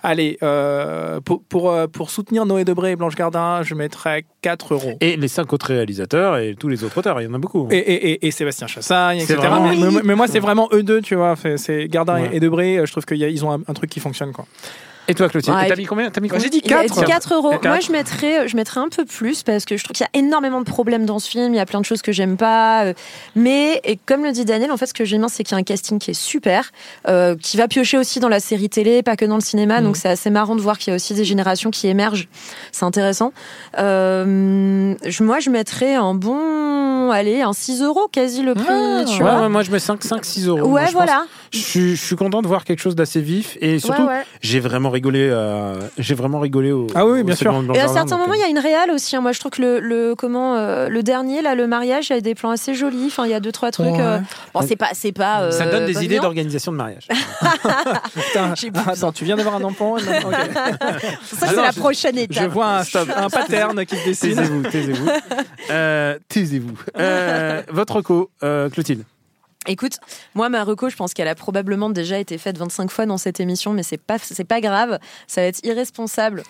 Allez, 0.08 0.38
pour, 1.26 1.42
pour, 1.50 1.74
pour 1.92 2.12
soutenir 2.12 2.46
Noé 2.46 2.64
Debré 2.64 2.92
et 2.92 2.96
Blanche 2.96 3.16
Gardin, 3.16 3.64
je 3.64 3.74
mettrais 3.74 4.24
4 4.44 4.76
euros. 4.76 4.98
Et 5.02 5.18
les 5.18 5.28
cinq 5.28 5.52
autres 5.52 5.66
réalisateurs 5.66 6.38
et 6.38 6.54
tous 6.54 6.68
les 6.68 6.84
autres 6.84 6.96
auteurs, 7.00 7.20
il 7.22 7.24
y 7.24 7.28
en 7.28 7.34
a 7.34 7.40
beaucoup. 7.40 7.68
Et, 7.72 7.78
et, 7.78 8.12
et, 8.12 8.28
et 8.28 8.30
Sébastien 8.30 8.68
Chassagne, 8.68 9.18
etc. 9.22 9.34
vraiment- 9.40 9.68
Mais, 9.68 9.76
mais- 9.92 10.02
mais 10.04 10.14
moi, 10.16 10.28
c'est 10.28 10.40
vraiment 10.40 10.70
eux 10.74 10.84
deux, 10.84 11.02
tu 11.02 11.16
vois. 11.16 11.34
C'est 11.58 11.88
Gardin 11.88 12.22
Ouais. 12.22 12.30
et 12.34 12.40
Debré. 12.40 12.82
Je 12.86 12.92
trouve 12.92 13.04
qu'ils 13.06 13.46
ont 13.46 13.52
un, 13.52 13.62
un 13.68 13.74
truc 13.74 13.90
qui 13.90 14.00
fonctionne, 14.00 14.32
quoi. 14.32 14.46
Et 15.08 15.14
toi, 15.14 15.30
Clotilde 15.30 15.56
Ouais, 15.56 15.68
T'as 15.68 15.76
mis 15.76 15.86
combien 15.86 16.10
T'as 16.10 16.22
mis 16.22 16.30
j'ai 16.38 16.50
dit 16.50 16.62
Il 16.64 16.74
a 16.74 16.84
4. 16.84 17.00
dit 17.00 17.06
4 17.06 17.34
euros. 17.36 17.54
Moi, 17.64 17.80
je 17.80 17.92
mettrais, 17.92 18.48
je 18.48 18.56
mettrais 18.56 18.80
un 18.80 18.90
peu 18.90 19.06
plus 19.06 19.44
parce 19.44 19.66
que 19.66 19.78
je 19.78 19.84
trouve 19.84 19.96
qu'il 19.96 20.06
y 20.06 20.18
a 20.18 20.20
énormément 20.20 20.60
de 20.60 20.66
problèmes 20.66 21.06
dans 21.06 21.20
ce 21.20 21.30
film. 21.30 21.54
Il 21.54 21.58
y 21.58 21.60
a 21.60 21.66
plein 21.66 21.80
de 21.80 21.86
choses 21.86 22.02
que 22.02 22.12
j'aime 22.12 22.38
pas. 22.38 22.86
euh, 22.86 22.94
Mais, 23.36 23.82
et 23.84 23.98
comme 24.06 24.24
le 24.24 24.32
dit 24.32 24.46
Daniel, 24.46 24.72
en 24.72 24.78
fait, 24.78 24.88
ce 24.88 24.94
que 24.94 25.06
j'aime 25.06 25.20
bien, 25.20 25.30
c'est 25.30 25.44
qu'il 25.44 25.54
y 25.56 25.58
a 25.58 25.60
un 25.60 25.64
casting 25.64 26.00
qui 26.00 26.12
est 26.12 26.20
super, 26.20 26.72
euh, 27.08 27.36
qui 27.36 27.58
va 27.58 27.68
piocher 27.68 27.98
aussi 27.98 28.20
dans 28.20 28.30
la 28.30 28.40
série 28.40 28.70
télé, 28.70 29.04
pas 29.04 29.16
que 29.16 29.26
dans 29.26 29.36
le 29.36 29.42
cinéma. 29.42 29.80
Mhm. 29.80 29.86
Donc, 29.86 29.98
c'est 29.98 30.10
assez 30.10 30.30
marrant 30.30 30.56
de 30.56 30.62
voir 30.62 30.78
qu'il 30.78 30.92
y 30.92 30.94
a 30.94 30.96
aussi 30.96 31.14
des 31.14 31.26
générations 31.26 31.72
qui 31.72 31.88
émergent. 31.88 32.28
C'est 32.72 32.86
intéressant. 32.86 33.32
Euh, 33.78 34.96
moi, 35.20 35.40
je 35.40 35.50
mettrais 35.50 35.96
un 35.96 36.14
bon, 36.16 36.40
allez, 37.12 37.42
un 37.42 37.54
6 37.54 37.82
euros 37.84 38.08
quasi 38.12 38.42
le 38.44 38.54
prix, 38.54 38.66
Ah, 38.70 39.04
tu 39.06 39.14
Ouais, 39.24 39.30
vois. 39.32 39.42
ouais, 39.42 39.50
moi 39.50 39.64
je 39.64 39.72
mets 39.72 39.80
5, 39.80 40.04
5 40.04 40.24
6 40.26 40.48
euros. 40.48 40.60
Ouais, 40.62 40.68
Moi, 40.68 40.80
je 40.82 40.86
pense- 40.86 40.94
voilà. 40.94 41.26
Je 41.52 41.60
suis, 41.60 41.96
je 41.96 42.04
suis 42.06 42.16
content 42.18 42.42
de 42.42 42.48
voir 42.48 42.66
quelque 42.66 42.80
chose 42.82 42.96
d'assez 42.96 43.22
vif 43.22 43.58
et 43.62 43.80
surtout, 43.80 44.02
Ouais, 44.02 44.08
ouais. 44.10 44.24
j'ai 44.42 44.60
vraiment 44.60 44.90
rigolé. 44.90 45.30
euh, 45.32 45.76
j'ai 45.98 46.14
vraiment 46.16 46.40
rigolé 46.40 46.72
au. 46.74 46.88
Ah 46.96 47.06
oui, 47.06 47.22
au 47.22 47.24
bien 47.24 47.36
sûr. 47.36 47.54
Et 47.74 47.80
à 47.80 47.88
certains 47.88 48.18
moments, 48.18 48.34
il 48.34 48.42
y 48.42 48.44
a 48.44 48.48
une 48.50 48.60
réale 48.60 48.92
aussi. 48.92 49.16
hein. 49.16 49.22
Moi, 49.22 49.32
je 49.32 49.40
trouve 49.40 49.52
que 49.52 49.62
le, 49.62 49.80
le 49.80 50.16
comment 50.16 50.56
euh, 50.56 50.90
le 50.90 51.02
dernier, 51.04 51.42
là, 51.42 51.56
le 51.56 51.66
mariage, 51.68 52.10
il 52.10 52.14
y 52.14 52.18
a 52.18 52.22
des 52.22 52.36
plans 52.36 52.50
assez 52.52 52.74
jolis. 52.74 53.06
Enfin, 53.08 53.26
il 53.26 53.32
y 53.32 53.34
a 53.34 53.40
deux 53.40 53.54
trois 53.54 53.72
trucs. 53.72 53.86
Ouais. 53.88 54.02
euh, 54.02 54.20
Bon, 54.54 54.62
c'est 54.68 54.76
pas, 54.76 54.90
c'est 54.94 55.12
pas. 55.14 55.44
euh, 55.44 55.52
ça 55.52 55.64
euh, 55.66 55.72
donne 55.72 55.86
des 55.86 56.04
idées 56.04 56.20
d'organisation 56.20 56.72
de 56.74 56.78
mariage. 56.78 57.08
Putain, 58.16 58.54
attends, 58.88 59.12
tu 59.12 59.24
viens 59.26 59.36
d'avoir 59.38 59.56
un 59.56 59.64
enfant. 59.64 59.96
Ça, 59.98 61.48
c'est 61.48 61.56
la 61.56 61.72
je- 61.72 61.80
prochaine 61.80 62.16
Je 62.18 62.22
étape. 62.22 62.52
vois 62.52 62.80
un, 62.80 62.84
un 63.16 63.30
pattern 63.30 63.86
qui 63.86 63.96
se 63.96 64.06
dessine. 64.06 64.36
taisez-vous, 64.36 64.62
taisez-vous. 64.64 65.08
Euh, 65.72 66.18
taisez-vous. 66.30 66.78
Euh, 66.98 67.62
votre 67.70 68.02
co, 68.02 68.30
euh, 68.44 68.70
Clotilde. 68.70 69.04
Écoute, 69.68 69.98
moi, 70.36 70.50
ma 70.50 70.64
reco, 70.64 70.90
je 70.90 70.96
pense 70.96 71.14
qu'elle 71.14 71.28
a 71.28 71.36
probablement 71.36 71.90
déjà 71.90 72.20
été 72.20 72.38
faite 72.38 72.58
25 72.58 72.92
fois 72.92 73.06
dans 73.06 73.18
cette 73.18 73.40
émission, 73.40 73.74
mais 73.74 73.84
c'est 73.84 73.98
pas, 73.98 74.18
c'est 74.20 74.44
pas 74.44 74.62
grave. 74.62 75.00
Ça 75.28 75.42
va 75.42 75.48
être 75.48 75.60
irresponsable. 75.64 76.44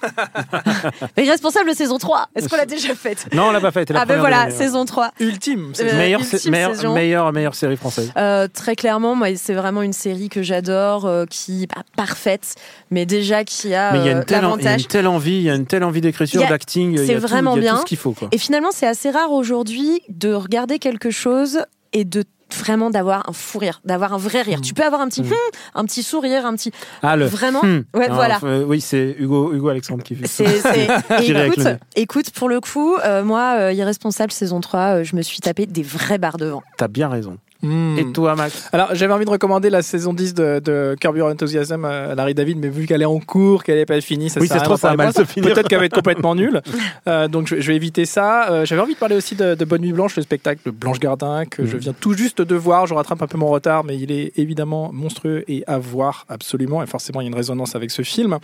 irresponsable 1.17 1.74
saison 1.75 1.98
3. 1.98 2.29
Est-ce 2.36 2.50
qu'on 2.50 2.57
l'a 2.57 2.65
déjà 2.65 2.93
faite? 2.95 3.27
Non, 3.34 3.48
on 3.48 3.51
l'a 3.51 3.62
pas 3.62 3.72
fait. 3.72 3.91
Ah 3.95 4.05
ben 4.05 4.19
voilà, 4.19 4.51
saison 4.51 4.86
3. 4.86 5.12
Ultime. 5.19 5.74
Euh, 5.79 5.98
meilleure, 5.98 6.22
ultime 6.22 6.51
meilleure, 6.51 6.75
saison. 6.75 6.93
meilleure, 6.93 7.31
meilleure 7.31 7.55
série 7.55 7.77
française. 7.77 8.12
Euh, 8.17 8.48
très 8.53 8.75
clairement, 8.75 9.15
moi, 9.15 9.27
c'est 9.36 9.53
vraiment 9.53 9.81
une 9.81 9.93
série 9.93 10.29
que 10.29 10.43
j'adore, 10.43 11.05
euh, 11.05 11.25
qui 11.25 11.67
pas 11.67 11.84
parfaite, 11.95 12.55
mais 12.91 13.05
déjà 13.05 13.43
qui 13.43 13.74
a, 13.74 13.91
Mais 13.93 14.00
il 14.00 14.05
y 14.05 14.10
a 14.10 14.15
euh, 14.15 14.19
une 14.19 14.25
telle, 14.25 14.38
il 14.38 14.41
y 14.41 14.45
a 14.45 14.50
l'avantage. 14.50 14.81
une 14.81 14.88
telle 14.88 15.07
envie, 15.07 15.36
il 15.38 15.43
y 15.43 15.50
a 15.50 15.55
une 15.55 15.65
telle 15.65 15.84
envie 15.84 16.01
d'écriture, 16.01 16.41
d'acting. 16.48 16.91
il 16.93 17.00
y 17.00 17.03
a 17.03 17.07
c'est 17.07 17.15
tout- 17.15 17.22
vraiment 17.22 17.55
y 17.55 17.60
a 17.60 17.62
bien. 17.62 17.74
tout 17.75 17.81
ce 17.81 17.86
qu'il 17.86 17.98
faut. 17.98 18.12
Quoi. 18.12 18.27
Et 18.31 18.38
finalement, 18.38 18.69
c'est 18.72 18.88
assez 18.88 19.10
rare 19.10 19.31
aujourd'hui 19.31 20.01
de 20.10 20.34
regarder 20.34 20.79
quelque 20.79 21.12
chose 21.12 21.60
et 21.93 22.03
de 22.03 22.24
vraiment 22.53 22.89
d'avoir 22.89 23.29
un 23.29 23.33
fou 23.33 23.59
rire, 23.59 23.81
d'avoir 23.85 24.13
un 24.13 24.17
vrai 24.17 24.41
rire. 24.41 24.61
Tu 24.61 24.73
peux 24.73 24.83
avoir 24.83 25.01
un 25.01 25.07
petit, 25.07 25.21
Mm. 25.21 25.31
hum, 25.31 25.38
un 25.75 25.86
petit 25.86 26.03
sourire, 26.03 26.45
un 26.45 26.55
petit. 26.55 26.71
Ah, 27.01 27.15
le 27.15 27.25
Vraiment 27.25 27.63
hmm. 27.63 27.84
Ouais, 27.93 28.08
Non, 28.10 28.15
voilà. 28.15 28.39
euh, 28.43 28.63
oui, 28.65 28.81
c'est 28.81 29.15
Hugo, 29.19 29.53
Hugo 29.53 29.69
Alexandre 29.69 30.03
qui 30.03 30.15
fait 30.15 30.27
ça. 30.27 30.43
C'est, 30.62 30.88
écoute, 31.47 31.67
écoute, 31.95 32.29
pour 32.31 32.49
le 32.49 32.62
coup, 32.62 32.95
euh, 33.03 33.23
moi, 33.23 33.55
euh, 33.58 33.73
Irresponsable 33.73 34.31
saison 34.31 34.60
3, 34.62 34.79
euh, 34.79 35.03
je 35.03 35.15
me 35.15 35.21
suis 35.21 35.39
tapé 35.39 35.65
des 35.65 35.84
vraies 35.84 36.17
barres 36.17 36.38
devant. 36.38 36.63
T'as 36.77 36.88
bien 36.88 37.10
raison. 37.10 37.38
Hmm. 37.65 37.97
Et 37.97 38.12
toi, 38.12 38.36
Max 38.36 38.69
Alors, 38.71 38.89
j'avais 38.93 39.13
envie 39.13 39.25
de 39.25 39.30
recommander 39.30 39.69
la 39.69 39.82
saison 39.82 40.13
10 40.13 40.34
de, 40.36 40.62
de 40.63 40.95
Curb 40.99 41.17
Your 41.17 41.30
Enthusiasm 41.30 41.84
à 41.84 42.13
Larry 42.13 42.36
David, 42.36 42.60
mais 42.60 42.69
vu 42.69 42.86
qu'elle 42.86 43.01
est 43.01 43.06
en 43.06 43.19
cours, 43.19 43.63
qu'elle 43.63 43.78
n'est 43.78 43.86
pas 43.86 43.99
finie, 44.01 44.30
ça 44.30 44.39
Oui, 44.39 44.47
sert 44.47 44.62
à 44.62 44.63
trouve, 44.63 44.78
ça 44.78 44.95
mal 44.95 45.13
se 45.13 45.25
finir. 45.25 45.54
Peut-être 45.54 45.67
qu'elle 45.67 45.80
va 45.80 45.86
être 45.86 45.95
complètement 45.95 46.36
nulle. 46.36 46.62
Euh, 47.08 47.28
donc, 47.28 47.47
je, 47.47 47.60
je 47.60 47.67
vais 47.67 47.75
éviter 47.75 48.06
ça. 48.06 48.51
Euh, 48.51 48.65
j'avais 48.65 48.82
envie 48.82 48.93
de 48.93 48.99
parler 48.99 49.15
aussi 49.15 49.36
de, 49.36 49.56
de 49.56 49.65
Bonne 49.65 49.82
Nuit 49.82 49.93
Blanche, 49.93 50.15
le 50.15 50.21
spectacle 50.21 50.62
de 50.65 50.71
Blanche 50.71 50.99
Gardin, 50.99 51.45
que 51.45 51.65
je 51.65 51.78
viens 51.78 51.93
tout 51.93 52.13
juste 52.13 52.41
de 52.41 52.56
voir. 52.56 52.86
Je 52.86 52.93
rattrape 52.93 53.21
un 53.21 53.28
peu 53.28 53.38
mon 53.38 53.47
retard, 53.47 53.84
mais 53.84 53.97
il 53.97 54.12
est 54.12 54.34
évidemment 54.38 54.91
monstrueux 54.93 55.43
et 55.47 55.63
à 55.65 55.80
voir 55.80 56.25
absolument. 56.30 56.84
Et 56.84 56.86
forcément, 56.86 57.21
il 57.21 57.25
y 57.25 57.28
a 57.28 57.30
une 57.30 57.36
résonance 57.36 57.75
avec 57.75 57.89
ce 57.91 58.04
film. 58.04 58.38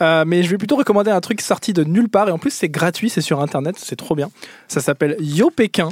Euh, 0.00 0.24
mais 0.26 0.42
je 0.42 0.50
vais 0.50 0.58
plutôt 0.58 0.76
recommander 0.76 1.10
un 1.10 1.20
truc 1.20 1.40
sorti 1.40 1.72
de 1.72 1.82
nulle 1.82 2.08
part. 2.08 2.28
Et 2.28 2.32
en 2.32 2.38
plus, 2.38 2.52
c'est 2.52 2.68
gratuit, 2.68 3.10
c'est 3.10 3.20
sur 3.20 3.40
Internet, 3.40 3.76
c'est 3.78 3.96
trop 3.96 4.14
bien. 4.14 4.30
Ça 4.68 4.80
s'appelle 4.80 5.16
Yo 5.18 5.50
Pékin. 5.50 5.90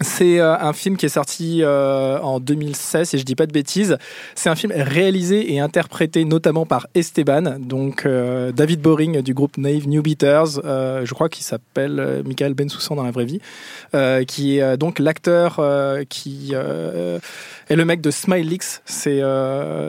C'est 0.00 0.40
euh, 0.40 0.56
un 0.58 0.72
film 0.72 0.96
qui 0.96 1.06
est 1.06 1.10
sorti 1.10 1.60
euh, 1.62 2.18
en 2.18 2.40
2016, 2.40 3.10
si 3.10 3.18
je 3.18 3.24
dis 3.24 3.36
pas 3.36 3.46
de 3.46 3.52
bêtises. 3.52 3.96
C'est 4.34 4.48
un 4.50 4.56
film 4.56 4.72
réalisé 4.74 5.54
et 5.54 5.60
interprété 5.60 6.24
notamment 6.24 6.66
par 6.66 6.88
Esteban, 6.96 7.58
donc 7.60 8.04
euh, 8.04 8.50
David 8.50 8.80
Boring 8.80 9.22
du 9.22 9.34
groupe 9.34 9.56
Naive 9.56 9.88
New 9.88 10.02
Beaters, 10.02 10.58
euh, 10.64 11.02
je 11.04 11.14
crois 11.14 11.28
qu'il 11.28 11.44
s'appelle 11.44 12.22
Michael 12.26 12.54
Bensoussan 12.54 12.96
dans 12.96 13.04
la 13.04 13.12
vraie 13.12 13.24
vie, 13.24 13.40
qui 14.26 14.58
est 14.58 14.76
donc 14.76 14.98
l'acteur 14.98 15.60
qui 16.08 16.52
est 16.54 17.76
le 17.76 17.84
mec 17.84 18.00
de 18.00 18.10
Smilix. 18.10 18.82
C'est 18.84 19.22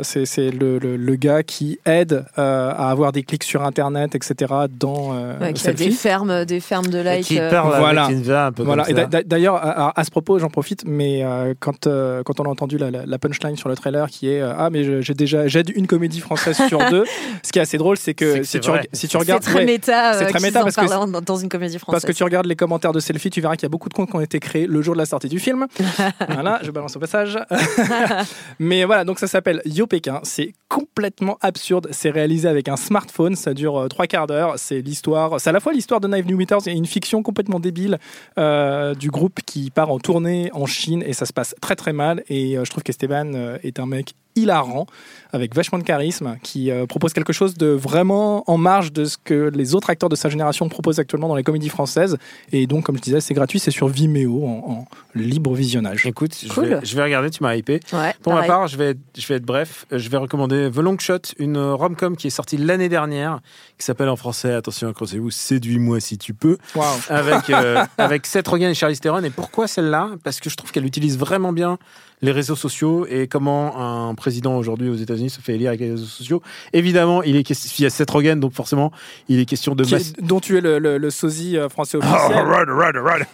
c'est 0.04 0.52
le, 0.52 0.78
le, 0.78 0.98
le 0.98 1.16
gars 1.16 1.42
qui 1.42 1.80
aide 1.86 2.26
à 2.36 2.92
avoir 2.92 3.12
des 3.12 3.24
clics 3.24 3.44
sur 3.44 3.64
Internet, 3.64 4.14
etc. 4.14 4.54
dans 4.70 5.16
Ouais, 5.42 5.54
qui 5.54 5.68
a 5.68 5.74
des 5.74 5.92
fermes, 5.92 6.46
des 6.46 6.60
fermes 6.60 6.88
de 6.88 7.00
likes. 7.00 7.26
Qui 7.26 7.38
parle 7.38 7.76
Voilà. 7.80 8.06
un 8.06 8.52
peu 8.52 8.64
Voilà. 8.64 8.86
d'ailleurs, 9.26 9.56
à, 9.96 10.04
ce 10.04 10.12
propos, 10.12 10.40
j'en 10.40 10.50
profite, 10.50 10.84
mais 10.86 11.24
euh, 11.24 11.54
quand, 11.60 11.88
euh, 11.88 12.22
quand 12.24 12.40
on 12.40 12.44
a 12.44 12.50
entendu 12.50 12.78
la, 12.78 12.92
la- 12.92 13.06
la 13.06 13.18
punchline 13.20 13.56
sur 13.56 13.70
le 13.70 13.76
trailer 13.76 14.10
qui 14.10 14.30
est 14.30 14.42
euh, 14.42 14.54
Ah, 14.58 14.70
mais 14.70 15.02
j'ai 15.02 15.14
déjà 15.14 15.48
j'aide 15.48 15.72
une 15.76 15.88
comédie 15.88 16.20
française 16.20 16.58
sur 16.68 16.80
deux, 16.90 17.06
ce 17.44 17.52
qui 17.52 17.60
est 17.60 17.62
assez 17.62 17.78
drôle, 17.78 17.98
c'est 17.98 18.14
que, 18.14 18.38
que 18.40 18.44
si, 18.44 18.60
tu, 18.60 18.70
si 18.94 19.08
tu 19.08 19.12
c'est 19.14 19.18
regardes. 19.18 19.44
très 19.44 19.56
ouais, 19.60 19.66
méta, 19.66 20.14
c'est 20.14 20.26
euh, 20.26 20.30
très 20.30 20.40
qu'ils 20.40 20.48
méta 20.48 20.62
parce 20.64 20.76
que- 20.76 21.22
dans, 21.22 21.36
une 21.38 21.50
comédie 21.50 21.80
française. 21.80 22.02
parce 22.02 22.06
que 22.12 22.18
tu 22.18 22.24
regardes 22.24 22.46
les 22.46 22.56
commentaires 22.56 22.92
de 22.94 23.00
selfie, 23.00 23.30
tu 23.30 23.42
verras 23.42 23.56
qu'il 23.56 23.64
y 23.64 23.66
a 23.66 23.70
beaucoup 23.70 23.90
de 23.90 23.94
comptes 23.94 24.10
qui 24.10 24.16
ont 24.16 24.22
été 24.22 24.40
créés 24.40 24.68
le 24.68 24.82
jour 24.82 24.94
de 24.96 25.00
la 25.00 25.06
sortie 25.06 25.30
du 25.30 25.40
film. 25.40 25.66
voilà, 26.30 26.60
je 26.64 26.72
balance 26.72 26.96
au 26.96 27.00
passage. 27.00 27.38
Mais 28.60 28.86
voilà, 28.86 29.04
donc 29.04 29.20
ça 29.20 29.28
s'appelle 29.28 29.62
Yo 29.66 29.88
Pékin. 29.88 30.20
C'est 30.24 30.54
complètement 30.70 31.38
absurde. 31.42 31.88
C'est 31.92 32.10
réalisé 32.10 32.48
avec 32.48 32.68
un 32.68 32.76
smartphone. 32.78 33.36
Ça 33.36 33.54
dure 33.54 33.78
euh, 33.84 33.88
trois 33.88 34.08
quarts 34.08 34.28
d'heure. 34.28 34.54
C'est 34.58 34.82
l'histoire. 34.82 35.40
C'est 35.40 35.50
à 35.50 35.54
la 35.54 35.60
fois 35.60 35.74
l'histoire 35.74 36.00
de 36.02 36.08
Knife 36.08 36.26
New 36.26 36.38
Meters 36.38 36.68
et 36.68 36.72
une 36.72 36.86
fiction 36.86 37.24
complètement 37.24 37.60
débile 37.60 38.00
euh, 38.38 38.94
du 38.94 39.10
groupe 39.10 39.40
qui 39.46 39.70
en 39.92 40.00
tournée 40.00 40.50
en 40.54 40.66
Chine 40.66 41.04
et 41.06 41.14
ça 41.14 41.26
se 41.26 41.34
passe 41.34 41.56
très 41.62 41.76
très 41.76 41.94
mal. 41.94 42.24
Et 42.30 42.58
euh, 42.58 42.66
je 42.66 42.72
trouve 42.72 42.84
qu'Esteban 42.84 43.34
euh, 43.34 43.58
est 43.64 43.80
un 43.80 43.86
mec 43.86 44.14
hilarant, 44.36 44.86
avec 45.34 45.54
vachement 45.56 45.78
de 45.78 45.84
charisme, 45.84 46.38
qui 46.44 46.72
euh, 46.72 46.86
propose 46.86 47.12
quelque 47.14 47.34
chose 47.34 47.56
de 47.56 47.68
vraiment 47.68 48.50
en 48.50 48.58
marge 48.58 48.94
de 48.94 49.06
ce 49.06 49.18
que 49.22 49.50
les 49.54 49.76
autres 49.76 49.90
acteurs 49.90 50.10
de 50.10 50.16
sa 50.16 50.30
génération 50.30 50.70
proposent 50.70 51.00
actuellement 51.00 51.28
dans 51.28 51.36
les 51.36 51.44
comédies 51.44 51.70
françaises. 51.70 52.18
Et 52.52 52.68
donc, 52.68 52.86
comme 52.86 52.96
je 52.98 53.02
disais, 53.02 53.20
c'est 53.22 53.34
gratuit, 53.34 53.60
c'est 53.60 53.72
sur 53.72 53.88
Vimeo 53.88 54.46
en, 54.46 54.50
en 54.72 54.88
libre 55.14 55.54
visionnage. 55.54 56.06
Écoute, 56.06 56.36
je, 56.42 56.48
Cool. 56.48 56.66
vais, 56.66 56.80
je 56.86 56.96
vais 56.96 57.04
regarder, 57.04 57.30
tu 57.30 57.44
m'as 57.44 57.56
hypé. 57.56 57.80
Ouais, 57.92 58.14
Pour 58.22 58.34
ma 58.34 58.44
part, 58.44 58.68
je 58.68 58.78
vais, 58.78 58.92
être, 58.92 59.00
je 59.18 59.28
vais 59.28 59.36
être 59.36 59.46
bref. 59.46 59.86
Euh, 59.92 59.98
Je 60.00 60.10
vais 60.10 60.18
recommander 60.18 60.70
The 60.72 60.78
Long 60.78 60.98
Shot, 61.00 61.20
une 61.40 61.58
euh, 61.58 61.74
rom-com 61.76 62.16
qui 62.16 62.28
est 62.28 62.32
sortie 62.32 62.58
l'année 62.58 62.90
dernière, 62.90 63.40
qui 63.78 63.86
s'appelle 63.86 64.10
en 64.10 64.16
français, 64.16 64.54
attention, 64.54 64.88
accrochez-vous, 64.90 65.32
Séduis-moi 65.32 66.00
si 66.00 66.18
tu 66.18 66.34
peux, 66.34 66.58
Waouh. 66.76 66.88
avec, 67.10 67.50
euh, 67.50 67.84
avec 67.98 68.26
Seth 68.26 68.48
Rogen 68.48 68.70
et 68.70 68.74
Charlize 68.74 69.00
Theron. 69.02 69.24
Et 69.24 69.30
pourquoi 69.32 69.68
celle-là? 69.68 70.12
Parce 70.24 70.40
que 70.40 70.50
je 70.50 70.56
trouve 70.56 70.72
qu'elle 70.72 70.86
utilise 70.86 71.18
vraiment 71.18 71.52
bien 71.52 71.78
les 72.22 72.32
réseaux 72.32 72.56
sociaux 72.56 73.06
et 73.10 73.28
comment 73.28 74.10
un 74.10 74.16
président 74.16 74.58
aujourd'hui 74.58 74.90
aux 74.90 74.96
États-Unis 74.96 75.30
se 75.30 75.42
fait 75.42 75.56
élire 75.56 75.70
avec 75.70 75.82
les 75.82 75.92
réseaux 75.92 76.06
sociaux. 76.06 76.42
Évidemment, 76.74 77.22
il, 77.24 77.36
est 77.36 77.44
question, 77.44 77.70
il 77.78 77.84
y 77.84 77.86
a 77.86 77.90
Seth 77.90 78.10
Rogen, 78.10 78.40
donc 78.40 78.54
forcément, 78.54 78.92
il 79.30 79.40
est 79.40 79.46
question 79.46 79.76
de 79.76 79.84
Qui 79.84 79.94
mass- 79.96 80.14
est- 80.18 80.22
dont 80.22 80.40
tu 80.40 80.58
es 80.58 80.62
le, 80.62 80.80
le- 80.80 80.98
le 80.98 81.10
sosie 81.10 81.58
euh, 81.58 81.70
français 81.70 81.98
Oh, 82.02 82.06
officiel. 82.06 82.46
right, 82.46 82.68
right, 82.70 82.96
right. 82.98 83.28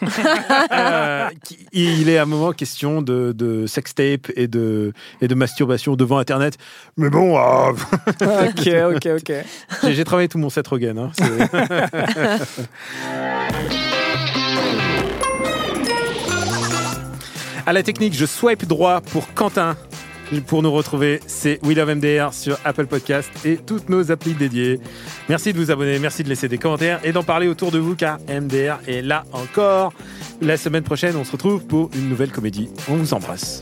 Euh, 0.72 1.30
qui- 1.44 1.60
il 1.74 2.10
est 2.10 2.18
à 2.18 2.24
un 2.24 2.26
moment 2.26 2.52
question 2.54 3.02
de, 3.02 3.34
de 3.38 3.68
sextape 3.68 4.32
et 4.36 4.48
de, 4.48 4.94
et 5.22 5.28
de 5.28 5.36
masturbation 5.36 5.96
devant 5.96 6.18
Internet. 6.18 6.58
Mais 6.98 7.10
bon, 7.10 7.38
euh, 7.38 7.72
ok, 8.22 8.70
ok, 8.96 9.08
ok. 9.20 9.34
j'ai, 9.84 9.94
j'ai 9.94 10.04
travaillé 10.04 10.28
tout 10.28 10.38
mon 10.38 10.50
Seth 10.50 10.68
Rogen. 10.68 10.98
hein. 10.98 11.12
À 17.66 17.74
la 17.74 17.84
technique, 17.84 18.14
je 18.14 18.26
swipe 18.26 18.66
droit 18.66 19.02
pour 19.02 19.34
Quentin. 19.34 19.76
Pour 20.48 20.64
nous 20.64 20.72
retrouver, 20.72 21.20
c'est 21.28 21.60
We 21.64 21.76
Love 21.76 21.96
MDR 21.96 22.34
sur 22.34 22.58
Apple 22.64 22.88
Podcast 22.88 23.30
et 23.46 23.58
toutes 23.58 23.90
nos 23.90 24.12
applis 24.12 24.34
dédiées. 24.34 24.80
Merci 25.28 25.52
de 25.52 25.58
vous 25.58 25.72
abonner, 25.72 26.00
merci 26.00 26.24
de 26.24 26.30
laisser 26.30 26.48
des 26.48 26.58
commentaires 26.58 27.02
et 27.04 27.12
d'en 27.12 27.24
parler 27.24 27.50
autour 27.50 27.72
de 27.72 27.80
vous 27.80 27.96
car 27.96 28.18
MDR 28.30 28.80
est 28.88 29.02
là 29.02 29.26
encore. 29.34 29.94
La 30.40 30.56
semaine 30.56 30.84
prochaine, 30.84 31.18
on 31.18 31.26
se 31.26 31.34
retrouve 31.34 31.66
pour 31.66 31.92
une 31.94 32.08
nouvelle 32.08 32.32
comédie. 32.32 32.70
On 32.88 32.96
vous 32.96 33.14
embrasse. 33.14 33.62